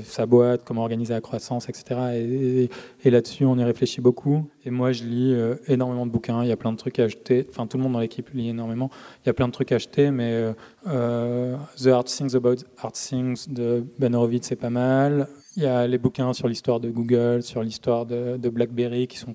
[0.03, 2.70] sa boîte, comment organiser la croissance, etc.
[3.03, 4.47] Et, là-dessus, on y réfléchit beaucoup.
[4.65, 6.43] Et moi, je lis euh, énormément de bouquins.
[6.43, 7.47] Il y a plein de trucs à acheter.
[7.49, 8.89] Enfin, tout le monde dans l'équipe lit énormément.
[9.24, 10.53] Il y a plein de trucs à acheter, mais euh,
[10.88, 15.28] euh, The Hard Things About Hard Things de Ben Horowitz, c'est pas mal.
[15.57, 19.33] Il y a les bouquins sur l'histoire de Google, sur l'histoire de, BlackBerry, qui sont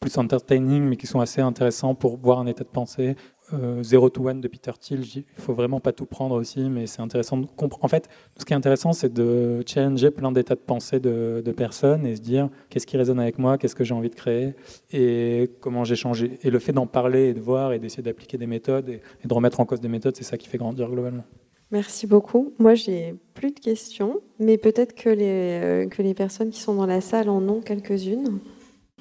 [0.00, 3.16] plus, entertaining, mais qui sont assez intéressants pour voir un état de pensée.
[3.52, 6.86] Euh, Zero to One de Peter Thiel, il faut vraiment pas tout prendre aussi, mais
[6.86, 7.84] c'est intéressant de comprendre.
[7.84, 8.08] En fait,
[8.38, 12.22] ce qui est intéressant, c'est de challenger plein d'états de pensée de, personnes et se
[12.22, 14.54] dire qu'est-ce qui résonne avec moi, qu'est-ce que j'ai envie de créer
[14.90, 16.38] et comment j'ai changé.
[16.44, 19.34] Et le fait d'en parler et de voir et d'essayer d'appliquer des méthodes et, de
[19.34, 21.24] remettre en cause des méthodes, c'est ça qui fait grandir globalement.
[21.70, 22.52] Merci beaucoup.
[22.58, 25.24] Moi, j'ai plus de questions, mais peut-être que les,
[25.62, 28.38] euh, que les personnes qui sont dans la salle en ont quelques-unes.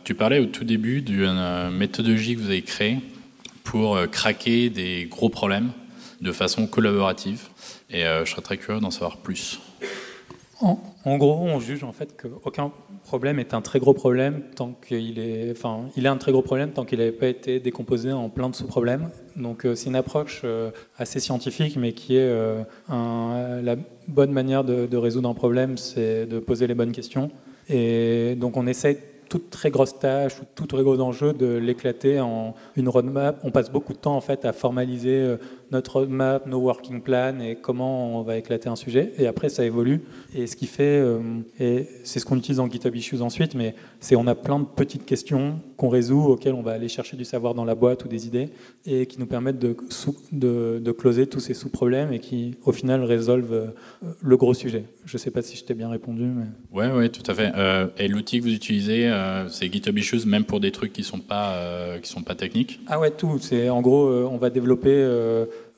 [0.04, 3.00] Tu parlais au tout début d'une euh, méthodologie que vous avez créée
[3.64, 5.72] pour euh, craquer des gros problèmes
[6.22, 7.50] de façon collaborative.
[7.90, 9.60] Et euh, je serais très curieux d'en savoir plus.
[10.62, 10.80] En,
[11.16, 12.74] gros, on juge en fait qu'aucun
[13.06, 16.42] problème est un très gros problème tant qu'il est, enfin, il est un très gros
[16.42, 19.10] problème tant qu'il n'avait pas été décomposé en plein de sous-problèmes.
[19.38, 20.44] Donc, euh, c'est une approche
[20.98, 22.30] assez scientifique, mais qui est
[22.90, 23.76] la
[24.10, 27.32] bonne manière de, résoudre un problème, c'est de poser les bonnes questions.
[27.70, 28.98] Et donc, on essaie
[29.30, 33.40] toute très grosse tâche ou tout très gros enjeu de l'éclater en une roadmap.
[33.44, 35.38] On passe beaucoup de temps en fait à formaliser euh,
[35.72, 39.14] notre roadmap, nos working plans et comment on va éclater un sujet.
[39.18, 40.02] Et après, ça évolue.
[40.36, 41.20] Et ce qui fait, euh,
[41.60, 44.66] et c'est ce qu'on utilise dans GitHub Issues ensuite, mais c'est on a plein de
[44.66, 48.08] petites questions qu'on résout, auxquelles on va aller chercher du savoir dans la boîte ou
[48.08, 48.50] des idées,
[48.86, 49.76] et qui nous permettent de,
[50.32, 53.68] de, de closer tous ces sous-problèmes et qui, au final, résolvent euh,
[54.22, 54.86] le gros sujet.
[55.06, 56.24] Je ne sais pas si je t'ai bien répondu.
[56.24, 56.46] Mais...
[56.72, 57.52] Oui, ouais, tout à fait.
[57.56, 59.12] Euh, et l'outil que vous utilisez,
[59.50, 62.80] c'est GitHub Issues, même pour des trucs qui ne sont, pas, qui sont pas techniques
[62.88, 63.38] Ah ouais, tout.
[63.40, 64.92] C'est, en gros, on va développer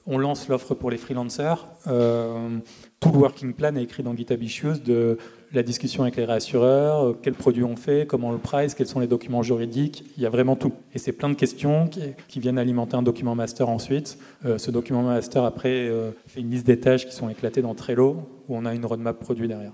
[0.10, 1.66] on lance l'offre pour les freelancers.
[1.88, 2.58] Euh,
[3.00, 5.18] tout le working plan est écrit dans GitHub Issues de
[5.54, 8.88] la discussion avec les réassureurs, euh, quels produits on fait, comment on le price, quels
[8.88, 10.04] sont les documents juridiques.
[10.18, 10.74] Il y a vraiment tout.
[10.94, 14.18] Et c'est plein de questions qui, viennent alimenter un document master ensuite.
[14.46, 15.90] Euh, ce document master, après,
[16.26, 19.20] fait une liste des tâches qui sont éclatées dans Trello, où on a une roadmap
[19.20, 19.74] produit derrière.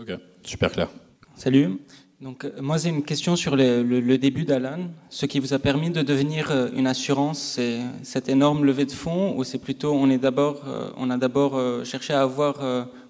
[0.00, 0.12] Ok,
[0.42, 0.88] super clair.
[1.36, 1.78] Salut.
[2.24, 4.88] Donc, euh, moi, j'ai une question sur le, début d'Alan.
[5.10, 8.92] Ce qui vous a permis de devenir euh, une assurance, c'est cette énorme levée de
[8.92, 12.54] fonds ou c'est plutôt on, est euh, on a d'abord cherché à avoir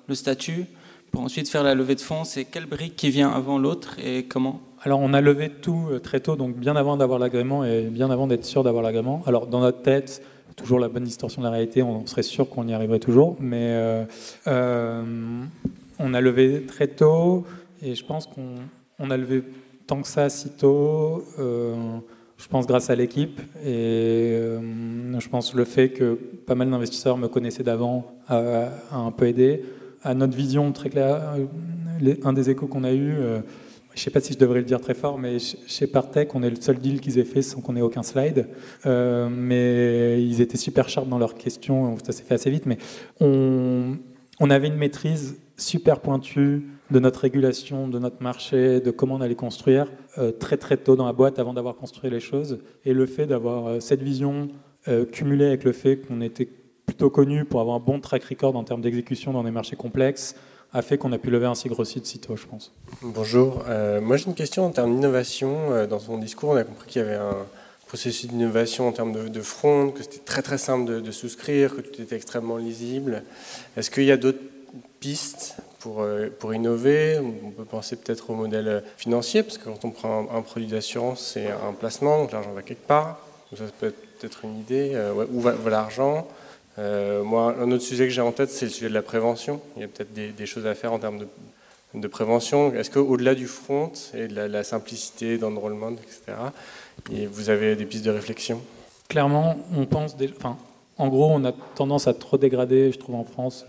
[0.09, 0.67] le statut
[1.13, 2.25] pour ensuite faire la levée de fonds?
[2.25, 4.61] C'est quelle brique qui vient avant l'autre et comment?
[4.83, 8.27] Alors on a levé tout très tôt, donc bien avant d'avoir l'agrément et bien avant
[8.27, 9.23] d'être sûr d'avoir l'agrément.
[9.27, 10.23] Alors dans notre tête,
[10.57, 14.07] toujours la bonne distorsion de la réalité, on serait sûr qu'on y arriverait toujours, mais
[14.47, 17.45] on a levé très tôt
[17.81, 18.57] et je pense qu'on
[18.99, 19.43] on a levé
[19.87, 21.75] tant que ça si tôt, euh,
[22.39, 26.15] je pense grâce à l'équipe et euh, je pense le fait que
[26.47, 29.63] pas mal d'investisseurs me connaissaient d'avant a, un peu aidé.
[30.03, 31.37] À notre vision très claire,
[32.03, 34.65] euh, un des échos qu'on a eu, je ne sais pas si je devrais le
[34.65, 37.61] dire très fort, mais chez Partech, on est le seul deal qu'ils aient fait sans
[37.61, 38.49] qu'on ait aucun slide.
[38.85, 42.77] mais ils étaient super sharp dans leurs questions, ça s'est fait assez vite, mais
[43.21, 43.97] on,
[44.51, 46.65] avait une maîtrise super pointu
[46.95, 50.95] de notre régulation, de notre marché, de comment on allait construire euh, très très tôt
[50.95, 52.61] dans la boîte avant d'avoir construit les choses.
[52.85, 54.47] Et le fait d'avoir euh, cette vision
[54.87, 56.49] euh, cumulée avec le fait qu'on était
[56.87, 60.37] plutôt connu pour avoir un bon track record en termes d'exécution dans des marchés complexes
[60.73, 62.73] a fait qu'on a pu lever un si gros site sitôt, je pense.
[63.03, 63.65] Bonjour.
[64.03, 65.87] moi j'ai une question en termes d'innovation.
[65.87, 67.47] Dans son discours, on a compris qu'il y avait un
[67.87, 71.81] processus d'innovation en termes de, front, que c'était très très simple de, de, souscrire, que
[71.81, 73.23] tout était extrêmement lisible.
[73.77, 74.41] Est-ce qu'il y a d'autres
[74.99, 77.19] pistes pour, euh, pour innover.
[77.21, 81.33] On peut penser peut-être au modèle financier, parce que quand on prend un, produit d'assurance,
[81.35, 83.19] c'est un placement, donc l'argent va quelque part.
[83.55, 84.93] Ça peut être une idée.
[84.95, 86.27] Euh, où va, l'argent
[86.79, 89.61] euh, Moi, un autre sujet que j'ai en tête, c'est le sujet de la prévention.
[89.77, 91.23] Il y a peut-être des, choses à faire en termes
[91.95, 92.75] de, prévention.
[92.75, 96.39] Est-ce qu'au-delà du front et de la, simplicité d'enrollment, etc.,
[97.13, 98.63] et vous avez des pistes de réflexion?
[99.09, 100.17] Clairement, on pense.
[100.39, 100.57] Enfin,
[100.99, 103.67] en gros, on a tendance à trop dégrader, je trouve, en France,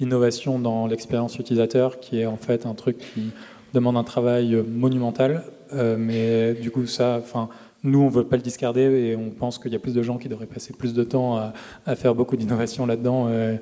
[0.00, 3.30] l'innovation dans l'expérience utilisateur, qui est en fait un truc qui
[3.72, 5.44] demande un travail monumental.
[5.74, 7.48] Euh, mais du coup, ça, enfin,
[7.82, 10.16] nous, on veut pas le discarder et on pense qu'il y a plus de gens
[10.16, 11.36] qui devraient passer plus de temps
[11.86, 13.56] à, faire beaucoup d'innovation là-dedans euh,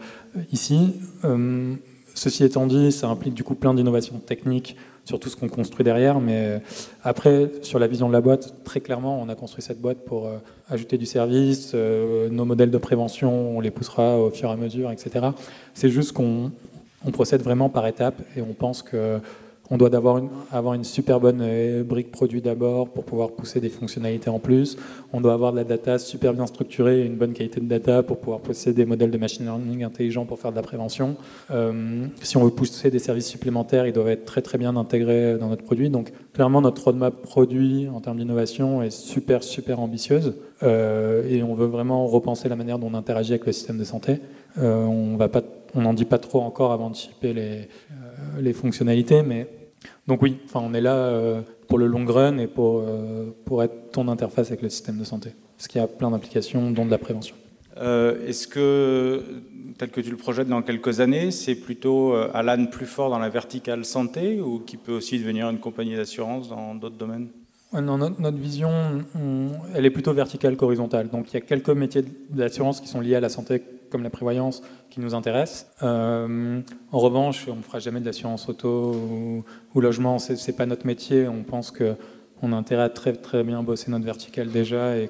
[0.53, 0.95] ici.
[1.25, 1.75] Euh,
[2.15, 4.77] ceci étant dit, ça implique du coup plein d'innovations techniques
[5.13, 6.21] sur tout ce qu'on construit derrière.
[6.21, 6.63] Mais
[7.05, 10.27] après, sur la vision de la boîte, très clairement, on a construit cette boîte pour
[10.27, 10.39] euh,
[10.71, 11.73] ajouter du service.
[11.75, 15.27] Euh, nos modèles de prévention, on les poussera au fur et à mesure, etc.
[15.75, 16.51] C'est juste qu'on
[17.13, 19.21] procède vraiment par étapes et on pense que
[19.73, 23.59] on doit avoir une, avoir une super bonne euh, brique produit d'abord pour pouvoir pousser
[23.59, 24.77] des fonctionnalités en plus.
[25.15, 28.03] On doit avoir de la data super bien structurée et une bonne qualité de data
[28.03, 31.17] pour pouvoir pousser des modèles de machine learning intelligents pour faire de la prévention.
[31.51, 35.39] Euh, si on veut pousser des services supplémentaires, ils doivent être très très bien intégrés
[35.39, 35.89] dans notre produit.
[35.89, 41.55] Donc clairement, notre roadmap produit en termes d'innovation est super super ambitieuse euh, et on
[41.55, 44.21] veut vraiment repenser la manière dont on interagit avec le système de santé.
[44.59, 45.17] on
[45.77, 47.69] n'en dit pas trop encore avant de chipper les,
[48.39, 49.47] les fonctionnalités, mais
[50.07, 53.63] donc oui, enfin, on est là euh, pour le long run et pour, euh, pour
[53.63, 56.85] être ton interface avec le système de santé, parce qu'il y a plein d'applications, dont
[56.85, 57.37] de la prévention.
[57.79, 59.23] Euh, est-ce que,
[59.79, 63.29] tel que tu le projettes dans quelques années, c'est plutôt Alan plus fort dans la
[63.29, 67.29] verticale santé ou qui peut aussi devenir une compagnie d'assurance dans d'autres domaines?
[67.73, 68.71] Non, notre, vision,
[69.75, 71.09] elle est plutôt verticale qu'horizontale.
[71.09, 73.63] Donc il y a quelques métiers d'assurance qui sont liés à la santé,
[73.93, 75.67] comme la prévoyance, qui nous intéressent.
[75.83, 80.67] Euh, en revanche, on ne fera jamais de l'assurance auto ou, logement, ce n'est pas
[80.67, 81.29] notre métier.
[81.29, 85.09] On pense qu'on a intérêt à très, très bien bosser notre verticale déjà et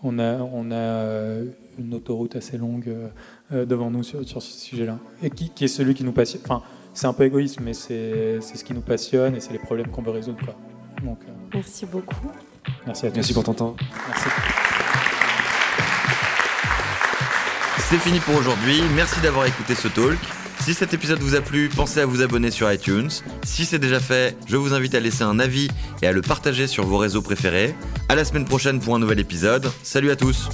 [0.00, 1.40] qu'on a, on a
[1.78, 2.94] une autoroute assez longue
[3.52, 4.98] euh, devant nous sur, sur ce sujet-là.
[5.22, 6.42] Et qui, qui, est celui qui nous passionne.
[6.44, 6.62] Enfin,
[6.94, 10.02] c'est un peu égoïste, mais c'est ce qui nous passionne et c'est les problèmes qu'on
[10.02, 10.38] veut résoudre.
[10.44, 10.54] Quoi.
[11.04, 12.30] Donc, euh, Merci beaucoup.
[12.86, 13.16] Merci à tous.
[13.16, 13.76] Merci pour ton temps.
[14.08, 14.28] Merci.
[17.78, 18.82] C'est fini pour aujourd'hui.
[18.94, 20.18] Merci d'avoir écouté ce talk.
[20.60, 23.10] Si cet épisode vous a plu, pensez à vous abonner sur iTunes.
[23.42, 25.68] Si c'est déjà fait, je vous invite à laisser un avis
[26.00, 27.74] et à le partager sur vos réseaux préférés.
[28.08, 29.70] À la semaine prochaine pour un nouvel épisode.
[29.82, 30.48] Salut à tous.